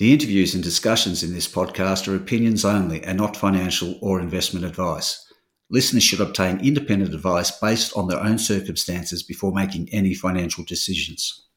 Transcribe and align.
The 0.00 0.12
interviews 0.12 0.54
and 0.54 0.62
discussions 0.62 1.24
in 1.24 1.32
this 1.32 1.48
podcast 1.48 2.06
are 2.06 2.14
opinions 2.14 2.64
only 2.64 3.02
and 3.02 3.18
not 3.18 3.36
financial 3.36 3.98
or 4.00 4.20
investment 4.20 4.64
advice. 4.64 5.26
Listeners 5.70 6.04
should 6.04 6.20
obtain 6.20 6.64
independent 6.64 7.12
advice 7.12 7.50
based 7.50 7.96
on 7.96 8.06
their 8.06 8.22
own 8.22 8.38
circumstances 8.38 9.24
before 9.24 9.52
making 9.52 9.88
any 9.90 10.14
financial 10.14 10.62
decisions. 10.62 11.48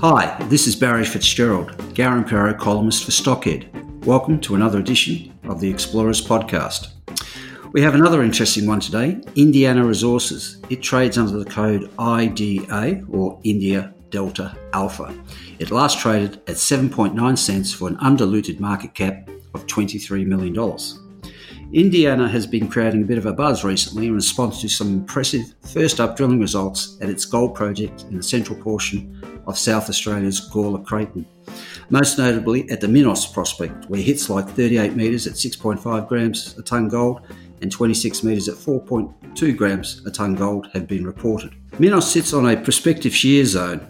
Hi, 0.00 0.34
this 0.48 0.66
is 0.66 0.74
Barry 0.74 1.04
Fitzgerald, 1.04 1.76
Garimpeiro 1.92 2.58
columnist 2.58 3.04
for 3.04 3.10
Stockhead. 3.10 4.06
Welcome 4.06 4.40
to 4.40 4.54
another 4.54 4.78
edition 4.78 5.38
of 5.44 5.60
the 5.60 5.68
Explorers 5.68 6.26
Podcast. 6.26 6.95
We 7.76 7.82
have 7.82 7.94
another 7.94 8.22
interesting 8.22 8.66
one 8.66 8.80
today 8.80 9.20
Indiana 9.34 9.84
Resources. 9.84 10.62
It 10.70 10.80
trades 10.80 11.18
under 11.18 11.38
the 11.38 11.44
code 11.44 11.90
IDA 11.98 13.04
or 13.10 13.38
India 13.44 13.92
Delta 14.08 14.56
Alpha. 14.72 15.14
It 15.58 15.70
last 15.70 16.00
traded 16.00 16.36
at 16.48 16.56
7.9 16.56 17.36
cents 17.36 17.74
for 17.74 17.88
an 17.88 17.98
undiluted 17.98 18.60
market 18.60 18.94
cap 18.94 19.28
of 19.52 19.66
$23 19.66 20.24
million. 20.24 20.56
Indiana 21.70 22.26
has 22.26 22.46
been 22.46 22.66
creating 22.66 23.02
a 23.02 23.04
bit 23.04 23.18
of 23.18 23.26
a 23.26 23.32
buzz 23.34 23.62
recently 23.62 24.06
in 24.06 24.14
response 24.14 24.62
to 24.62 24.70
some 24.70 24.88
impressive 24.88 25.44
first 25.60 26.00
up 26.00 26.16
drilling 26.16 26.40
results 26.40 26.96
at 27.02 27.10
its 27.10 27.26
gold 27.26 27.54
project 27.54 28.04
in 28.04 28.16
the 28.16 28.22
central 28.22 28.58
portion 28.58 29.20
of 29.46 29.58
South 29.58 29.90
Australia's 29.90 30.48
Gawler 30.50 30.82
Craton. 30.82 31.26
Most 31.90 32.16
notably 32.16 32.70
at 32.70 32.80
the 32.80 32.88
Minos 32.88 33.26
prospect, 33.26 33.84
where 33.90 34.00
hits 34.00 34.30
like 34.30 34.48
38 34.48 34.96
metres 34.96 35.26
at 35.26 35.34
6.5 35.34 36.08
grams 36.08 36.56
a 36.56 36.62
tonne 36.62 36.88
gold 36.88 37.20
and 37.62 37.70
26 37.70 38.22
metres 38.22 38.48
at 38.48 38.56
4.2 38.56 39.56
grams 39.56 40.04
a 40.06 40.10
tonne 40.10 40.34
gold 40.34 40.68
have 40.72 40.86
been 40.86 41.06
reported. 41.06 41.54
Minos 41.78 42.10
sits 42.10 42.32
on 42.32 42.48
a 42.48 42.56
prospective 42.56 43.14
shear 43.14 43.44
zone. 43.44 43.86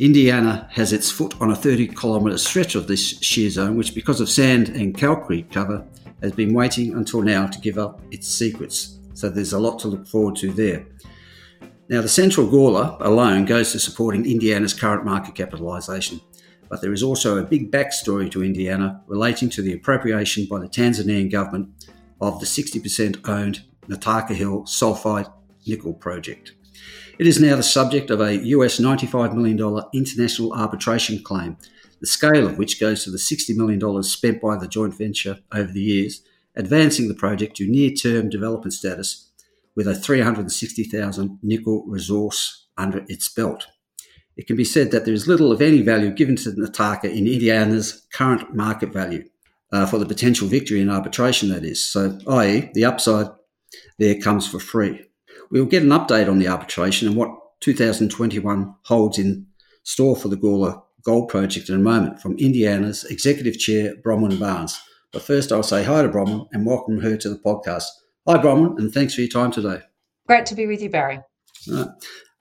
Indiana 0.00 0.68
has 0.72 0.92
its 0.92 1.10
foot 1.10 1.40
on 1.40 1.50
a 1.50 1.56
30 1.56 1.88
kilometre 1.88 2.38
stretch 2.38 2.74
of 2.74 2.88
this 2.88 3.20
shear 3.20 3.50
zone, 3.50 3.76
which, 3.76 3.94
because 3.94 4.20
of 4.20 4.28
sand 4.28 4.68
and 4.70 4.96
calcrete 4.96 5.50
cover, 5.52 5.86
has 6.22 6.32
been 6.32 6.54
waiting 6.54 6.94
until 6.94 7.22
now 7.22 7.46
to 7.46 7.60
give 7.60 7.78
up 7.78 8.00
its 8.10 8.26
secrets. 8.26 8.98
So 9.14 9.28
there's 9.28 9.52
a 9.52 9.58
lot 9.58 9.78
to 9.80 9.88
look 9.88 10.06
forward 10.06 10.36
to 10.36 10.52
there. 10.52 10.86
Now, 11.88 12.00
the 12.00 12.08
Central 12.08 12.46
Gawler 12.46 12.96
alone 13.00 13.44
goes 13.44 13.72
to 13.72 13.78
supporting 13.78 14.24
Indiana's 14.24 14.72
current 14.72 15.04
market 15.04 15.34
capitalisation. 15.34 16.20
But 16.68 16.80
there 16.80 16.92
is 16.92 17.02
also 17.02 17.36
a 17.36 17.42
big 17.42 17.70
backstory 17.70 18.30
to 18.30 18.42
Indiana 18.42 19.02
relating 19.06 19.50
to 19.50 19.62
the 19.62 19.74
appropriation 19.74 20.46
by 20.46 20.58
the 20.58 20.68
Tanzanian 20.68 21.30
government 21.30 21.68
of 22.22 22.38
the 22.38 22.46
60% 22.46 23.28
owned 23.28 23.64
Ntaka 23.88 24.34
Hill 24.34 24.62
sulfide 24.62 25.30
nickel 25.66 25.92
project. 25.92 26.52
It 27.18 27.26
is 27.26 27.40
now 27.40 27.56
the 27.56 27.62
subject 27.64 28.10
of 28.10 28.20
a 28.20 28.36
US 28.46 28.78
$95 28.78 29.34
million 29.34 29.58
international 29.92 30.52
arbitration 30.52 31.22
claim, 31.22 31.56
the 32.00 32.06
scale 32.06 32.46
of 32.46 32.58
which 32.58 32.80
goes 32.80 33.04
to 33.04 33.10
the 33.10 33.18
$60 33.18 33.56
million 33.56 34.02
spent 34.04 34.40
by 34.40 34.56
the 34.56 34.68
joint 34.68 34.96
venture 34.96 35.40
over 35.52 35.70
the 35.70 35.82
years, 35.82 36.22
advancing 36.54 37.08
the 37.08 37.14
project 37.14 37.56
to 37.56 37.68
near 37.68 37.90
term 37.90 38.30
development 38.30 38.72
status 38.72 39.28
with 39.74 39.88
a 39.88 39.94
360,000 39.94 41.38
nickel 41.42 41.84
resource 41.86 42.68
under 42.78 43.04
its 43.08 43.28
belt. 43.28 43.66
It 44.36 44.46
can 44.46 44.56
be 44.56 44.64
said 44.64 44.92
that 44.92 45.04
there 45.04 45.14
is 45.14 45.26
little, 45.26 45.52
if 45.52 45.60
any, 45.60 45.82
value 45.82 46.10
given 46.10 46.36
to 46.36 46.50
Ntaka 46.50 47.04
in 47.04 47.26
Indiana's 47.26 48.06
current 48.12 48.54
market 48.54 48.92
value 48.92 49.28
uh, 49.72 49.86
for 49.86 49.98
the 49.98 50.06
potential 50.06 50.46
victory 50.46 50.80
in 50.80 50.90
arbitration, 50.90 51.48
that 51.48 51.64
is. 51.64 51.84
So, 51.84 52.18
i.e., 52.28 52.70
the 52.74 52.84
upside 52.84 53.28
there 53.98 54.20
comes 54.20 54.46
for 54.46 54.60
free. 54.60 55.06
We'll 55.50 55.66
get 55.66 55.82
an 55.82 55.88
update 55.90 56.30
on 56.30 56.38
the 56.38 56.48
arbitration 56.48 57.08
and 57.08 57.16
what 57.16 57.30
2021 57.60 58.74
holds 58.84 59.18
in 59.18 59.46
store 59.84 60.16
for 60.16 60.28
the 60.28 60.36
Gawler 60.36 60.82
Gold 61.04 61.28
Project 61.28 61.68
in 61.68 61.74
a 61.74 61.78
moment 61.78 62.20
from 62.20 62.38
Indiana's 62.38 63.04
Executive 63.04 63.58
Chair, 63.58 63.94
Bronwyn 64.04 64.38
Barnes. 64.38 64.80
But 65.12 65.22
first, 65.22 65.52
I'll 65.52 65.62
say 65.62 65.84
hi 65.84 66.02
to 66.02 66.08
Bronwyn 66.08 66.48
and 66.52 66.66
welcome 66.66 67.00
her 67.00 67.16
to 67.16 67.28
the 67.28 67.38
podcast. 67.38 67.84
Hi, 68.26 68.38
Bronwyn, 68.38 68.78
and 68.78 68.92
thanks 68.92 69.14
for 69.14 69.20
your 69.20 69.30
time 69.30 69.50
today. 69.50 69.80
Great 70.26 70.46
to 70.46 70.54
be 70.54 70.66
with 70.66 70.80
you, 70.80 70.90
Barry. 70.90 71.20
Right. 71.68 71.88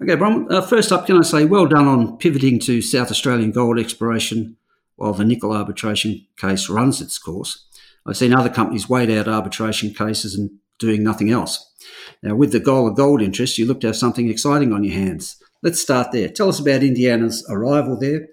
Okay, 0.02 0.16
Bronwyn, 0.16 0.52
uh, 0.52 0.62
first 0.62 0.92
up, 0.92 1.06
can 1.06 1.18
I 1.18 1.22
say 1.22 1.46
well 1.46 1.66
done 1.66 1.88
on 1.88 2.18
pivoting 2.18 2.59
to 2.62 2.81
South 2.81 3.12
Australian 3.12 3.52
gold 3.52 3.80
exploration 3.80 4.58
while 5.01 5.13
the 5.13 5.25
nickel 5.25 5.51
arbitration 5.51 6.23
case 6.38 6.69
runs 6.69 7.01
its 7.01 7.17
course. 7.17 7.66
I've 8.06 8.17
seen 8.17 8.34
other 8.34 8.50
companies 8.50 8.88
wait 8.88 9.09
out 9.09 9.28
arbitration 9.28 9.95
cases 9.95 10.35
and 10.35 10.51
doing 10.78 11.03
nothing 11.03 11.31
else. 11.31 11.73
Now, 12.22 12.35
with 12.35 12.51
the 12.51 12.59
Gawler 12.59 12.95
gold 12.95 13.19
interest, 13.19 13.57
you 13.57 13.66
look 13.66 13.81
to 13.81 13.88
have 13.88 13.95
something 13.95 14.29
exciting 14.29 14.72
on 14.72 14.84
your 14.84 14.94
hands. 14.94 15.41
Let's 15.63 15.81
start 15.81 16.12
there. 16.12 16.29
Tell 16.29 16.50
us 16.50 16.59
about 16.59 16.84
Indiana's 16.84 17.44
arrival 17.50 17.97
there, 18.00 18.28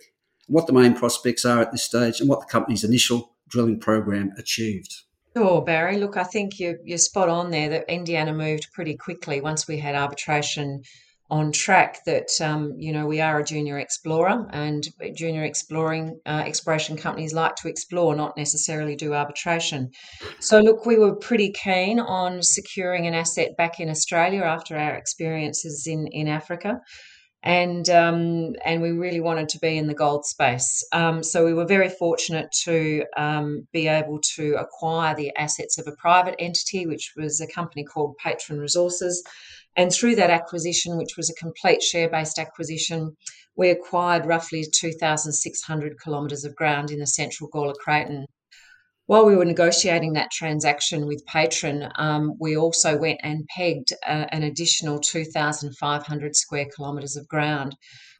what 0.46 0.66
the 0.66 0.74
main 0.74 0.94
prospects 0.94 1.46
are 1.46 1.60
at 1.60 1.72
this 1.72 1.84
stage, 1.84 2.20
and 2.20 2.28
what 2.28 2.40
the 2.40 2.46
company's 2.46 2.84
initial 2.84 3.34
drilling 3.48 3.80
program 3.80 4.32
achieved. 4.36 4.94
Sure, 5.34 5.62
Barry. 5.62 5.96
Look, 5.96 6.18
I 6.18 6.24
think 6.24 6.60
you're, 6.60 6.76
you're 6.84 6.98
spot 6.98 7.30
on 7.30 7.50
there 7.50 7.70
that 7.70 7.90
Indiana 7.90 8.34
moved 8.34 8.68
pretty 8.74 8.94
quickly 8.94 9.40
once 9.40 9.66
we 9.66 9.78
had 9.78 9.94
arbitration 9.94 10.82
on 11.30 11.52
track 11.52 12.04
that 12.06 12.28
um, 12.40 12.74
you 12.78 12.92
know 12.92 13.06
we 13.06 13.20
are 13.20 13.38
a 13.38 13.44
junior 13.44 13.78
explorer 13.78 14.46
and 14.52 14.88
junior 15.14 15.44
exploring 15.44 16.18
uh, 16.26 16.42
exploration 16.46 16.96
companies 16.96 17.34
like 17.34 17.54
to 17.56 17.68
explore 17.68 18.16
not 18.16 18.36
necessarily 18.36 18.96
do 18.96 19.12
arbitration 19.12 19.90
so 20.40 20.58
look 20.60 20.86
we 20.86 20.98
were 20.98 21.14
pretty 21.16 21.52
keen 21.52 22.00
on 22.00 22.42
securing 22.42 23.06
an 23.06 23.14
asset 23.14 23.56
back 23.58 23.78
in 23.78 23.90
australia 23.90 24.42
after 24.42 24.76
our 24.76 24.94
experiences 24.94 25.86
in 25.86 26.06
in 26.08 26.28
africa 26.28 26.80
and 27.42 27.88
um, 27.88 28.54
and 28.64 28.82
we 28.82 28.90
really 28.90 29.20
wanted 29.20 29.48
to 29.50 29.58
be 29.60 29.78
in 29.78 29.86
the 29.86 29.94
gold 29.94 30.24
space. 30.26 30.84
Um, 30.92 31.22
so 31.22 31.44
we 31.44 31.54
were 31.54 31.64
very 31.64 31.88
fortunate 31.88 32.48
to 32.64 33.04
um, 33.16 33.66
be 33.72 33.86
able 33.86 34.18
to 34.34 34.56
acquire 34.56 35.14
the 35.14 35.32
assets 35.36 35.78
of 35.78 35.86
a 35.86 35.96
private 35.96 36.34
entity, 36.40 36.86
which 36.86 37.12
was 37.16 37.40
a 37.40 37.46
company 37.46 37.84
called 37.84 38.16
Patron 38.18 38.58
Resources. 38.58 39.22
And 39.76 39.92
through 39.92 40.16
that 40.16 40.30
acquisition, 40.30 40.96
which 40.96 41.16
was 41.16 41.30
a 41.30 41.34
complete 41.34 41.82
share 41.82 42.08
based 42.08 42.38
acquisition, 42.38 43.16
we 43.56 43.70
acquired 43.70 44.26
roughly 44.26 44.64
2,600 44.72 46.00
kilometres 46.02 46.44
of 46.44 46.56
ground 46.56 46.90
in 46.90 46.98
the 46.98 47.06
central 47.06 47.48
Gawler 47.50 47.74
Craton 47.74 48.26
while 49.08 49.24
we 49.24 49.36
were 49.36 49.46
negotiating 49.46 50.12
that 50.12 50.30
transaction 50.30 51.06
with 51.06 51.24
Patron, 51.24 51.90
um, 51.94 52.34
we 52.38 52.58
also 52.58 52.98
went 52.98 53.18
and 53.22 53.48
pegged 53.48 53.94
uh, 54.06 54.26
an 54.28 54.42
additional 54.42 55.00
2,500 55.00 56.36
square 56.36 56.66
kilometres 56.76 57.16
of 57.16 57.26
ground. 57.26 57.74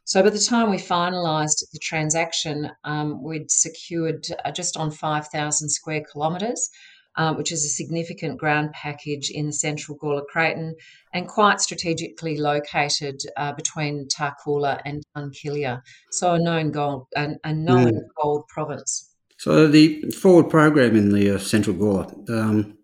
So 0.05 0.23
by 0.23 0.31
the 0.31 0.39
time 0.39 0.71
we 0.71 0.77
finalised 0.77 1.63
the 1.71 1.77
transaction, 1.79 2.71
um, 2.85 3.23
we'd 3.23 3.51
secured 3.51 4.25
uh, 4.43 4.51
just 4.51 4.77
on 4.77 4.89
5,000 4.89 5.69
square 5.69 6.01
kilometres, 6.11 6.71
um, 7.15 7.37
which 7.37 7.51
is 7.51 7.65
a 7.65 7.69
significant 7.69 8.39
ground 8.39 8.71
package 8.73 9.29
in 9.29 9.47
the 9.47 9.53
central 9.53 9.97
Gawler 9.97 10.23
Craton 10.31 10.73
and 11.13 11.27
quite 11.27 11.59
strategically 11.61 12.37
located 12.37 13.21
uh, 13.37 13.53
between 13.53 14.07
Tarcoola 14.07 14.79
and 14.85 15.03
Tunkillia. 15.15 15.81
So 16.11 16.33
a 16.33 16.39
known 16.39 16.71
gold, 16.71 17.07
a, 17.15 17.31
a 17.43 17.53
known 17.53 17.93
yeah. 17.93 17.99
gold 18.21 18.47
province. 18.47 19.13
So 19.37 19.67
the 19.67 20.01
forward 20.11 20.49
program 20.49 20.95
in 20.95 21.11
the 21.11 21.35
uh, 21.35 21.37
Central 21.39 21.75
Gawler, 21.75 22.29
um, 22.29 22.77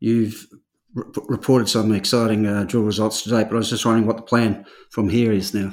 you've 0.00 0.46
re- 0.94 1.04
reported 1.28 1.68
some 1.68 1.94
exciting 1.94 2.46
uh, 2.46 2.64
drill 2.64 2.82
results 2.82 3.22
today, 3.22 3.44
but 3.44 3.52
I 3.52 3.58
was 3.58 3.70
just 3.70 3.86
wondering 3.86 4.06
what 4.06 4.16
the 4.16 4.22
plan 4.22 4.66
from 4.90 5.08
here 5.08 5.32
is 5.32 5.54
now. 5.54 5.72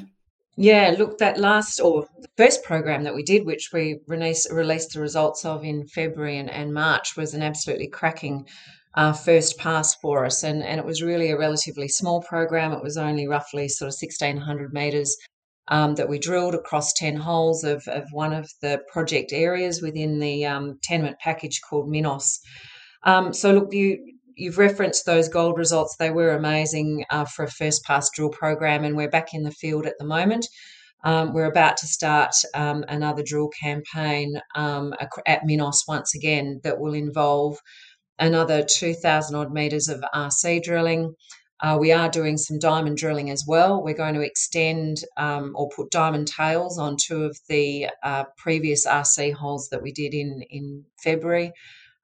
Yeah, 0.62 0.94
look, 1.00 1.20
that 1.20 1.40
last 1.40 1.80
or 1.80 2.06
first 2.36 2.66
program 2.66 3.06
that 3.06 3.16
we 3.16 3.24
did, 3.24 3.46
which 3.46 3.70
we 3.72 4.02
released, 4.08 4.52
released 4.52 4.92
the 4.92 5.00
results 5.00 5.46
of 5.46 5.64
in 5.64 5.88
February 5.88 6.38
and, 6.38 6.50
and 6.50 6.74
March, 6.74 7.16
was 7.16 7.34
an 7.34 7.42
absolutely 7.42 7.88
cracking 7.88 8.46
uh, 8.94 9.14
first 9.14 9.58
pass 9.58 9.96
for 9.96 10.26
us. 10.26 10.44
And, 10.44 10.62
and 10.62 10.78
it 10.78 10.86
was 10.86 11.02
really 11.02 11.32
a 11.32 11.38
relatively 11.38 11.88
small 11.88 12.22
program. 12.22 12.74
It 12.74 12.84
was 12.84 12.98
only 12.98 13.26
roughly 13.26 13.70
sort 13.70 13.88
of 13.88 13.96
1,600 14.02 14.74
metres 14.74 15.16
um, 15.70 15.96
that 15.96 16.10
we 16.10 16.20
drilled 16.20 16.56
across 16.56 16.92
10 16.92 17.16
holes 17.16 17.64
of, 17.64 17.88
of 17.88 18.04
one 18.12 18.34
of 18.34 18.52
the 18.62 18.82
project 18.92 19.32
areas 19.32 19.82
within 19.82 20.20
the 20.20 20.46
um, 20.46 20.78
tenement 20.84 21.20
package 21.20 21.62
called 21.70 21.90
Minos. 21.90 22.38
Um, 23.04 23.32
so, 23.32 23.54
look, 23.54 23.74
you, 23.74 23.98
you've 24.40 24.58
referenced 24.58 25.06
those 25.06 25.30
gold 25.30 25.58
results. 25.58 25.96
They 25.98 26.12
were 26.12 26.32
amazing 26.32 27.06
uh, 27.10 27.26
for 27.26 27.46
a 27.46 27.52
first 27.52 27.84
pass 27.84 28.10
drill 28.12 28.30
program, 28.30 28.84
and 28.84 28.96
we're 28.96 29.10
back 29.10 29.34
in 29.34 29.44
the 29.44 29.52
field 29.52 29.86
at 29.86 29.98
the 30.00 30.06
moment. 30.06 30.48
Um, 31.04 31.34
we're 31.34 31.46
about 31.46 31.78
to 31.78 31.88
start 31.88 32.34
um, 32.56 32.84
another 32.90 33.24
drill 33.24 33.50
campaign 33.50 34.40
um, 34.56 34.94
at 35.26 35.46
Minos 35.46 35.86
once 35.88 36.14
again 36.16 36.60
that 36.64 36.80
will 36.80 36.94
involve 36.94 37.58
another 38.20 38.64
2,000 38.64 39.36
odd 39.36 39.54
metres 39.54 39.88
of 39.88 40.04
RC 40.14 40.64
drilling, 40.64 41.16
uh, 41.62 41.78
we 41.80 41.92
are 41.92 42.10
doing 42.10 42.38
some 42.38 42.58
diamond 42.58 42.98
drilling 42.98 43.30
as 43.30 43.44
well. 43.46 43.84
We're 43.84 43.94
going 43.94 44.14
to 44.16 44.22
extend 44.22 45.04
um, 45.18 45.52
or 45.56 45.70
put 45.70 45.92
diamond 45.92 46.28
tails 46.28 46.80
on 46.80 46.96
two 46.96 47.24
of 47.24 47.38
the 47.50 47.90
uh, 48.02 48.26
previous 48.38 48.88
RC 48.88 49.34
holes 49.34 49.68
that 49.70 49.82
we 49.82 49.92
did 49.92 50.14
in, 50.14 50.42
in 50.50 50.86
February 51.04 51.52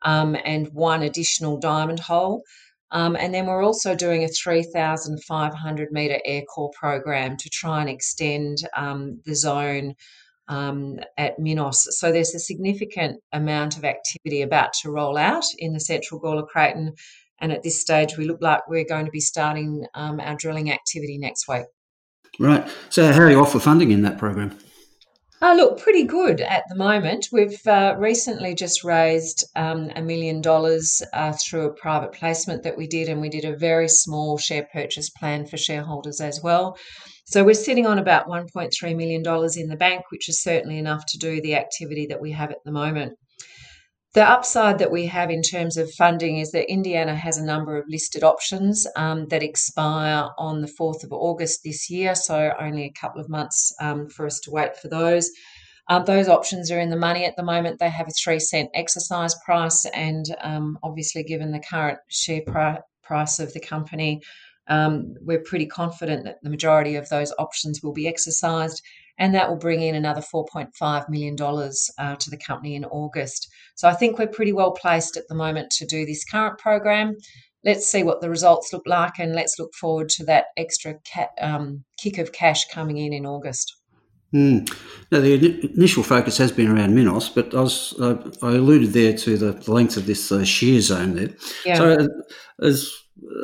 um, 0.02 0.36
and 0.46 0.68
one 0.70 1.04
additional 1.04 1.58
diamond 1.58 2.00
hole. 2.00 2.44
Um, 2.92 3.16
and 3.16 3.34
then 3.34 3.48
we're 3.48 3.64
also 3.64 3.96
doing 3.96 4.24
a 4.24 4.28
3,500 4.28 5.92
metre 5.92 6.20
air 6.24 6.44
core 6.44 6.72
program 6.80 7.36
to 7.38 7.50
try 7.50 7.82
and 7.82 7.90
extend 7.90 8.60
um, 8.76 9.20
the 9.26 9.36
zone 9.36 9.96
um, 10.48 11.00
at 11.18 11.40
Minos. 11.40 11.88
So 11.98 12.12
there's 12.12 12.36
a 12.36 12.40
significant 12.40 13.22
amount 13.34 13.78
of 13.78 13.86
activity 13.86 14.42
about 14.44 14.74
to 14.82 14.92
roll 14.92 15.18
out 15.18 15.46
in 15.58 15.74
the 15.74 15.80
central 15.80 16.22
Gawler 16.22 16.48
Craton. 16.48 16.94
And 17.40 17.52
at 17.52 17.64
this 17.64 17.82
stage, 17.82 18.18
we 18.18 18.26
look 18.26 18.42
like 18.42 18.68
we're 18.68 18.86
going 18.86 19.06
to 19.06 19.12
be 19.12 19.20
starting 19.20 19.86
um, 19.94 20.20
our 20.20 20.36
drilling 20.36 20.72
activity 20.72 21.18
next 21.18 21.48
week. 21.48 21.66
Right. 22.40 22.68
So, 22.90 23.12
how 23.12 23.22
are 23.22 23.30
you 23.30 23.40
off 23.40 23.52
for 23.52 23.60
funding 23.60 23.92
in 23.92 24.02
that 24.04 24.18
program? 24.18 24.58
Uh, 25.46 25.54
look, 25.54 25.78
pretty 25.78 26.04
good 26.04 26.42
at 26.42 26.64
the 26.70 26.76
moment. 26.76 27.30
We've 27.32 27.68
uh, 27.68 27.94
recently 28.00 28.56
just 28.56 28.84
raised 28.84 29.46
um, 29.56 29.92
a 29.96 30.02
million 30.02 30.42
dollars 30.42 31.04
uh, 31.14 31.34
through 31.34 31.66
a 31.68 31.74
private 31.74 32.14
placement 32.14 32.64
that 32.64 32.76
we 32.76 32.88
did, 32.88 33.10
and 33.10 33.22
we 33.22 33.30
did 33.30 33.46
a 33.46 33.56
very 33.56 33.88
small 33.88 34.40
share 34.40 34.68
purchase 34.74 35.12
plan 35.12 35.46
for 35.46 35.58
shareholders 35.58 36.20
as 36.20 36.42
well. 36.42 36.80
So 37.26 37.44
we're 37.44 37.54
sitting 37.54 37.86
on 37.86 38.00
about 38.00 38.26
$1.3 38.26 38.96
million 38.96 39.22
in 39.56 39.68
the 39.68 39.78
bank, 39.78 40.06
which 40.10 40.30
is 40.30 40.42
certainly 40.42 40.80
enough 40.80 41.06
to 41.10 41.20
do 41.20 41.40
the 41.40 41.54
activity 41.54 42.08
that 42.08 42.20
we 42.20 42.32
have 42.32 42.50
at 42.50 42.64
the 42.66 42.72
moment. 42.72 43.14
The 44.16 44.24
upside 44.24 44.80
that 44.80 44.92
we 44.94 45.08
have 45.08 45.30
in 45.30 45.42
terms 45.42 45.76
of 45.76 45.92
funding 45.92 46.38
is 46.38 46.52
that 46.52 46.72
Indiana 46.72 47.14
has 47.14 47.38
a 47.38 47.44
number 47.44 47.78
of 47.78 47.84
listed 47.90 48.24
options 48.24 48.88
um, 48.96 49.28
that 49.28 49.44
expire 49.44 50.30
on 50.38 50.62
the 50.62 50.72
4th 50.72 51.04
of 51.04 51.12
August 51.12 51.66
this 51.66 51.90
year, 51.90 52.16
so 52.16 52.54
only 52.58 52.86
a 52.86 52.94
couple 52.94 53.20
of 53.20 53.28
months 53.28 53.76
um, 53.82 54.08
for 54.08 54.26
us 54.26 54.40
to 54.40 54.52
wait 54.52 54.78
for 54.78 54.88
those. 54.88 55.30
Um, 55.90 56.06
those 56.06 56.30
options 56.30 56.72
are 56.72 56.80
in 56.80 56.92
the 56.92 56.96
money 56.96 57.26
at 57.26 57.36
the 57.36 57.44
moment. 57.44 57.80
They 57.80 57.90
have 57.90 58.08
a 58.08 58.12
three 58.12 58.40
cent 58.40 58.70
exercise 58.74 59.36
price, 59.44 59.86
and 59.94 60.26
um, 60.40 60.80
obviously, 60.82 61.22
given 61.22 61.52
the 61.52 61.60
current 61.60 62.00
share 62.08 62.42
pri- 62.48 62.80
price 63.04 63.40
of 63.40 63.52
the 63.52 63.60
company, 63.60 64.22
um, 64.70 65.14
we're 65.20 65.44
pretty 65.44 65.66
confident 65.66 66.24
that 66.24 66.38
the 66.42 66.50
majority 66.50 66.96
of 66.96 67.10
those 67.10 67.34
options 67.38 67.84
will 67.84 67.94
be 67.94 68.08
exercised 68.08 68.82
and 69.18 69.34
that 69.34 69.50
will 69.50 69.58
bring 69.58 69.82
in 69.82 69.96
another 69.96 70.22
$4.5 70.22 71.10
million 71.10 71.36
uh, 71.98 72.16
to 72.16 72.30
the 72.30 72.38
company 72.38 72.76
in 72.76 72.86
August. 72.86 73.50
So 73.76 73.88
I 73.88 73.94
think 73.94 74.18
we're 74.18 74.28
pretty 74.28 74.54
well 74.54 74.72
placed 74.72 75.18
at 75.18 75.28
the 75.28 75.36
moment 75.36 75.70
to 75.72 75.86
do 75.86 76.06
this 76.06 76.24
current 76.24 76.58
program. 76.58 77.16
Let's 77.64 77.88
see 77.88 78.04
what 78.04 78.22
the 78.22 78.30
results 78.30 78.72
look 78.72 78.84
like, 78.86 79.18
and 79.18 79.34
let's 79.34 79.58
look 79.58 79.74
forward 79.74 80.10
to 80.10 80.26
that 80.26 80.46
extra 80.56 80.96
ca- 81.12 81.32
um, 81.42 81.84
kick 81.98 82.20
of 82.20 82.32
cash 82.32 82.68
coming 82.68 82.98
in 82.98 83.12
in 83.12 83.26
August. 83.26 83.76
Mm. 84.34 84.70
Now, 85.12 85.22
the 85.22 85.72
initial 85.76 86.04
focus 86.04 86.38
has 86.38 86.52
been 86.52 86.70
around 86.70 86.94
Minos, 86.94 87.30
but 87.30 87.56
I, 87.56 87.62
was, 87.62 87.94
uh, 88.00 88.18
I 88.44 88.52
alluded 88.52 88.92
there 88.92 89.14
to 89.18 89.38
the 89.38 89.72
length 89.72 89.98
of 89.98 90.06
this 90.06 90.32
uh, 90.32 90.44
shear 90.44 90.82
zone 90.82 91.16
there. 91.16 91.30
Yeah. 91.66 91.76
So, 91.76 91.94
uh, 91.94 92.08
is, 92.60 92.92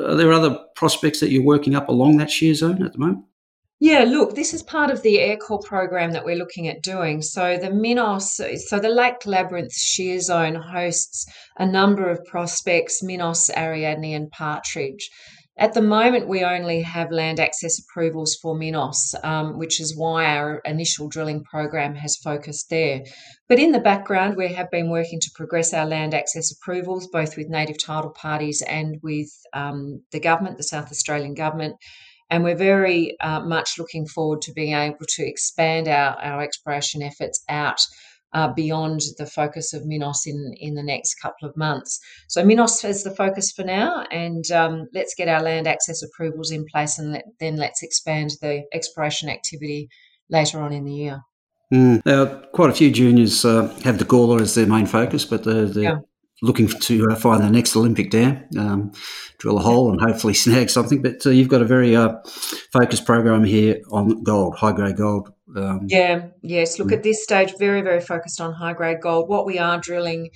are 0.06 0.16
there 0.16 0.34
other 0.34 0.60
prospects 0.76 1.20
that 1.22 1.32
you're 1.32 1.44
working 1.44 1.76
up 1.76 1.88
along 1.88 2.18
that 2.18 2.30
shear 2.30 2.54
zone 2.54 2.84
at 2.84 2.92
the 2.94 3.00
moment? 3.00 3.26
Yeah, 3.84 4.04
look, 4.04 4.36
this 4.36 4.54
is 4.54 4.62
part 4.62 4.92
of 4.92 5.02
the 5.02 5.18
aircore 5.18 5.64
program 5.64 6.12
that 6.12 6.24
we're 6.24 6.36
looking 6.36 6.68
at 6.68 6.84
doing. 6.84 7.24
So 7.24 7.58
the 7.58 7.72
Minos, 7.72 8.40
so 8.68 8.78
the 8.78 8.90
Lake 8.90 9.26
Labyrinth 9.26 9.74
shear 9.74 10.20
zone 10.20 10.54
hosts 10.54 11.26
a 11.58 11.66
number 11.66 12.08
of 12.08 12.24
prospects, 12.26 13.02
Minos, 13.02 13.50
Ariadne 13.50 14.16
and 14.16 14.30
Partridge. 14.30 15.10
At 15.58 15.74
the 15.74 15.82
moment, 15.82 16.28
we 16.28 16.44
only 16.44 16.84
have 16.84 17.10
land 17.10 17.40
access 17.40 17.80
approvals 17.80 18.38
for 18.40 18.56
Minos, 18.56 19.16
um, 19.24 19.58
which 19.58 19.82
is 19.82 19.98
why 19.98 20.26
our 20.26 20.62
initial 20.64 21.08
drilling 21.10 21.44
program 21.44 21.96
has 21.96 22.18
focused 22.18 22.70
there. 22.70 23.02
But 23.50 23.58
in 23.58 23.72
the 23.72 23.80
background, 23.80 24.38
we 24.38 24.54
have 24.54 24.70
been 24.70 24.92
working 24.92 25.20
to 25.20 25.32
progress 25.34 25.74
our 25.74 25.88
land 25.88 26.14
access 26.14 26.52
approvals, 26.52 27.08
both 27.08 27.36
with 27.36 27.50
native 27.50 27.80
title 27.80 28.12
parties 28.12 28.62
and 28.62 29.00
with 29.02 29.32
um, 29.54 30.04
the 30.12 30.20
government, 30.20 30.58
the 30.58 30.64
South 30.64 30.92
Australian 30.92 31.34
government. 31.34 31.78
And 32.32 32.44
we're 32.44 32.56
very 32.56 33.16
uh, 33.20 33.42
much 33.42 33.78
looking 33.78 34.08
forward 34.08 34.42
to 34.44 34.54
being 34.54 34.74
able 34.74 35.06
to 35.08 35.28
expand 35.28 35.88
our, 35.88 36.16
our 36.16 36.42
exploration 36.42 37.04
efforts 37.04 37.44
out 37.50 37.80
uh, 38.34 38.48
beyond 38.54 39.02
the 39.18 39.26
focus 39.26 39.74
of 39.74 39.86
Minos 39.86 40.24
in, 40.26 40.54
in 40.58 40.74
the 40.76 40.84
next 40.84 41.16
couple 41.16 41.48
of 41.48 41.58
months. 41.58 42.00
So 42.30 42.44
Minos 42.44 42.84
is 42.86 43.04
the 43.04 43.14
focus 43.14 43.52
for 43.52 43.64
now, 43.64 44.06
and 44.10 44.50
um, 44.52 44.88
let's 44.94 45.14
get 45.14 45.28
our 45.28 45.44
land 45.44 45.68
access 45.68 46.02
approvals 46.02 46.52
in 46.52 46.66
place, 46.74 46.98
and 46.98 47.12
let, 47.12 47.26
then 47.42 47.58
let's 47.58 47.84
expand 47.84 48.32
the 48.42 48.64
exploration 48.74 49.28
activity 49.28 49.90
later 50.30 50.62
on 50.62 50.72
in 50.72 50.86
the 50.86 50.94
year. 50.94 51.20
Mm. 51.74 52.02
Now, 52.06 52.26
quite 52.54 52.70
a 52.70 52.74
few 52.74 52.92
juniors 52.92 53.44
uh, 53.44 53.68
have 53.84 53.98
the 53.98 54.06
Gawler 54.06 54.42
as 54.42 54.56
their 54.56 54.66
main 54.66 54.86
focus, 54.86 55.26
but 55.26 55.44
they're, 55.44 55.66
they're 55.66 55.84
yeah 55.84 55.98
looking 56.42 56.68
to 56.68 57.08
uh, 57.12 57.16
find 57.16 57.44
the 57.44 57.50
next 57.50 57.76
Olympic 57.76 58.10
dam, 58.10 58.44
um, 58.58 58.92
drill 59.38 59.58
a 59.58 59.62
hole, 59.62 59.92
and 59.92 60.02
hopefully 60.02 60.34
snag 60.46 60.70
something. 60.70 61.02
But 61.02 61.26
uh, 61.26 61.30
you've 61.30 61.48
got 61.48 61.62
a 61.62 61.66
very 61.66 61.96
uh, 61.96 62.16
focused 62.74 63.06
program 63.06 63.44
here 63.44 63.82
on 63.92 64.24
gold, 64.24 64.56
high 64.56 64.74
grade 64.74 64.98
gold. 64.98 65.32
Um, 65.56 65.82
yeah, 65.88 66.28
yes. 66.42 66.80
Look, 66.80 66.92
at 66.92 67.04
this 67.04 67.24
stage, 67.24 67.54
very, 67.60 67.82
very 67.82 68.02
focused 68.02 68.40
on 68.42 68.54
high 68.54 68.74
grade 68.74 69.02
gold. 69.02 69.30
What 69.30 69.46
we 69.46 69.60
are 69.60 69.80
drilling 69.80 70.30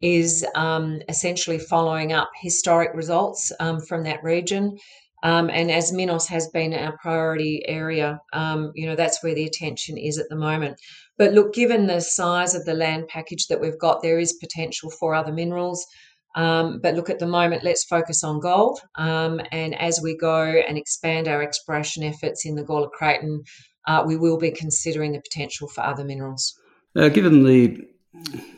is 0.00 0.44
um, 0.56 1.00
essentially 1.08 1.58
following 1.58 2.12
up 2.12 2.28
historic 2.40 2.90
results 2.94 3.52
um, 3.60 3.80
from 3.80 4.02
that 4.02 4.22
region. 4.24 4.76
Um, 5.22 5.50
and 5.50 5.70
as 5.70 5.92
Minos 5.92 6.26
has 6.28 6.48
been 6.48 6.74
our 6.74 6.96
priority 6.98 7.62
area, 7.68 8.20
um, 8.32 8.72
you 8.74 8.86
know, 8.86 8.96
that's 8.96 9.22
where 9.22 9.34
the 9.34 9.46
attention 9.46 9.96
is 9.96 10.18
at 10.18 10.28
the 10.28 10.36
moment. 10.36 10.76
But 11.18 11.32
look, 11.32 11.54
given 11.54 11.86
the 11.86 12.00
size 12.00 12.54
of 12.54 12.64
the 12.64 12.74
land 12.74 13.08
package 13.08 13.46
that 13.46 13.60
we've 13.60 13.78
got, 13.78 14.02
there 14.02 14.18
is 14.18 14.32
potential 14.34 14.90
for 14.90 15.14
other 15.14 15.32
minerals. 15.32 15.86
Um, 16.34 16.80
but 16.82 16.94
look, 16.94 17.10
at 17.10 17.18
the 17.18 17.26
moment, 17.26 17.62
let's 17.62 17.84
focus 17.84 18.24
on 18.24 18.40
gold. 18.40 18.80
Um, 18.96 19.40
and 19.52 19.78
as 19.80 20.00
we 20.02 20.16
go 20.16 20.42
and 20.42 20.78
expand 20.78 21.28
our 21.28 21.42
exploration 21.42 22.02
efforts 22.02 22.44
in 22.46 22.54
the 22.54 22.64
Gawler 22.64 22.90
Craton, 22.90 23.42
uh, 23.86 24.02
we 24.06 24.16
will 24.16 24.38
be 24.38 24.50
considering 24.50 25.12
the 25.12 25.20
potential 25.20 25.68
for 25.68 25.82
other 25.82 26.04
minerals. 26.04 26.54
Given 26.94 27.44
the 27.44 27.91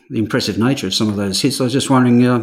the 0.09 0.19
impressive 0.19 0.57
nature 0.57 0.87
of 0.87 0.93
some 0.93 1.07
of 1.07 1.15
those 1.15 1.41
hits, 1.41 1.59
I 1.59 1.65
was 1.65 1.73
just 1.73 1.89
wondering 1.89 2.25
uh, 2.25 2.39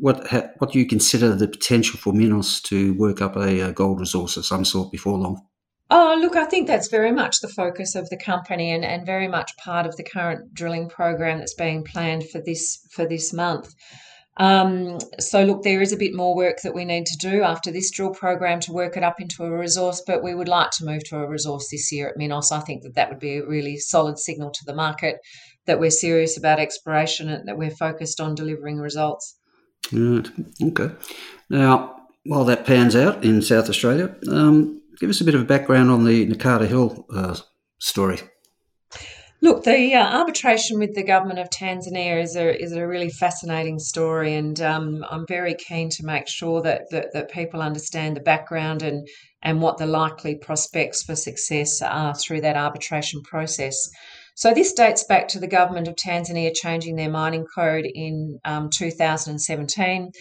what 0.00 0.26
ha, 0.28 0.44
what 0.58 0.72
do 0.72 0.78
you 0.78 0.86
consider 0.86 1.34
the 1.34 1.48
potential 1.48 1.98
for 1.98 2.12
Minos 2.12 2.60
to 2.62 2.94
work 2.94 3.20
up 3.20 3.36
a, 3.36 3.60
a 3.60 3.72
gold 3.72 4.00
resource 4.00 4.36
of 4.36 4.46
some 4.46 4.64
sort 4.64 4.92
before 4.92 5.18
long? 5.18 5.42
Oh, 5.88 6.18
look, 6.20 6.34
I 6.34 6.46
think 6.46 6.66
that's 6.66 6.88
very 6.88 7.12
much 7.12 7.40
the 7.40 7.48
focus 7.48 7.94
of 7.94 8.08
the 8.10 8.16
company 8.16 8.72
and, 8.72 8.84
and 8.84 9.06
very 9.06 9.28
much 9.28 9.56
part 9.56 9.86
of 9.86 9.96
the 9.96 10.02
current 10.02 10.52
drilling 10.52 10.88
program 10.88 11.38
that's 11.38 11.54
being 11.54 11.84
planned 11.84 12.28
for 12.28 12.40
this 12.44 12.80
for 12.90 13.06
this 13.06 13.32
month. 13.32 13.72
Um, 14.38 14.98
so, 15.18 15.44
look, 15.44 15.62
there 15.62 15.80
is 15.80 15.92
a 15.92 15.96
bit 15.96 16.14
more 16.14 16.36
work 16.36 16.58
that 16.62 16.74
we 16.74 16.84
need 16.84 17.06
to 17.06 17.16
do 17.16 17.42
after 17.42 17.70
this 17.70 17.90
drill 17.90 18.10
program 18.10 18.60
to 18.60 18.72
work 18.72 18.96
it 18.96 19.02
up 19.02 19.20
into 19.20 19.44
a 19.44 19.58
resource, 19.58 20.02
but 20.06 20.22
we 20.22 20.34
would 20.34 20.48
like 20.48 20.72
to 20.72 20.84
move 20.84 21.04
to 21.04 21.18
a 21.18 21.28
resource 21.28 21.68
this 21.70 21.90
year 21.90 22.08
at 22.08 22.16
Minos. 22.16 22.52
I 22.52 22.60
think 22.60 22.82
that 22.82 22.96
that 22.96 23.08
would 23.08 23.20
be 23.20 23.38
a 23.38 23.46
really 23.46 23.78
solid 23.78 24.18
signal 24.18 24.50
to 24.50 24.64
the 24.66 24.74
market 24.74 25.16
that 25.66 25.80
we're 25.80 25.90
serious 25.90 26.36
about 26.36 26.58
exploration 26.58 27.28
and 27.28 27.48
that 27.48 27.58
we're 27.58 27.70
focused 27.70 28.20
on 28.20 28.34
delivering 28.34 28.78
results. 28.78 29.36
Right. 29.92 30.28
Okay. 30.62 30.90
Now, 31.48 31.96
while 32.24 32.44
that 32.44 32.66
pans 32.66 32.96
out 32.96 33.24
in 33.24 33.42
South 33.42 33.68
Australia, 33.68 34.14
um, 34.30 34.82
give 34.98 35.10
us 35.10 35.20
a 35.20 35.24
bit 35.24 35.34
of 35.34 35.42
a 35.42 35.44
background 35.44 35.90
on 35.90 36.04
the 36.04 36.26
Nakata 36.26 36.66
Hill 36.66 37.06
uh, 37.14 37.36
story. 37.78 38.20
Look, 39.42 39.64
the 39.64 39.94
uh, 39.94 40.18
arbitration 40.18 40.78
with 40.78 40.94
the 40.94 41.04
government 41.04 41.38
of 41.38 41.50
Tanzania 41.50 42.22
is 42.22 42.36
a 42.36 42.60
is 42.60 42.72
a 42.72 42.86
really 42.86 43.10
fascinating 43.10 43.78
story, 43.78 44.34
and 44.34 44.60
um, 44.62 45.04
I'm 45.10 45.26
very 45.28 45.54
keen 45.54 45.90
to 45.90 46.06
make 46.06 46.26
sure 46.26 46.62
that, 46.62 46.90
that, 46.90 47.12
that 47.12 47.30
people 47.30 47.60
understand 47.60 48.16
the 48.16 48.22
background 48.22 48.82
and 48.82 49.06
and 49.42 49.60
what 49.60 49.76
the 49.76 49.86
likely 49.86 50.34
prospects 50.34 51.02
for 51.02 51.14
success 51.14 51.82
are 51.82 52.14
through 52.14 52.40
that 52.40 52.56
arbitration 52.56 53.22
process. 53.22 53.88
So 54.36 54.52
this 54.52 54.74
dates 54.74 55.02
back 55.02 55.28
to 55.28 55.40
the 55.40 55.46
government 55.46 55.88
of 55.88 55.96
Tanzania 55.96 56.54
changing 56.54 56.96
their 56.96 57.10
mining 57.10 57.46
code 57.54 57.86
in 57.86 58.38
um, 58.44 58.68
2017. 58.68 60.12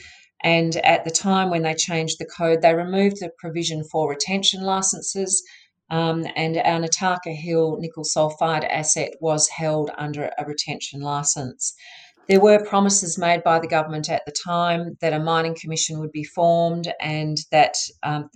And 0.41 0.75
at 0.77 1.03
the 1.03 1.11
time 1.11 1.49
when 1.49 1.63
they 1.63 1.73
changed 1.73 2.17
the 2.17 2.25
code, 2.25 2.61
they 2.61 2.73
removed 2.73 3.17
the 3.19 3.29
provision 3.37 3.83
for 3.91 4.09
retention 4.09 4.63
licenses 4.63 5.43
um, 5.91 6.25
and 6.37 6.55
our 6.55 6.79
Ntaka 6.79 7.35
Hill 7.35 7.77
nickel 7.81 8.05
sulfide 8.05 8.65
asset 8.69 9.11
was 9.19 9.49
held 9.49 9.91
under 9.97 10.31
a 10.37 10.45
retention 10.45 11.01
license. 11.01 11.73
There 12.29 12.39
were 12.39 12.63
promises 12.63 13.17
made 13.17 13.43
by 13.43 13.59
the 13.59 13.67
government 13.67 14.09
at 14.09 14.23
the 14.25 14.33
time 14.45 14.95
that 15.01 15.11
a 15.11 15.19
mining 15.19 15.57
commission 15.59 15.99
would 15.99 16.13
be 16.13 16.23
formed 16.23 16.91
and 17.01 17.37
that 17.51 17.75
um, 18.01 18.29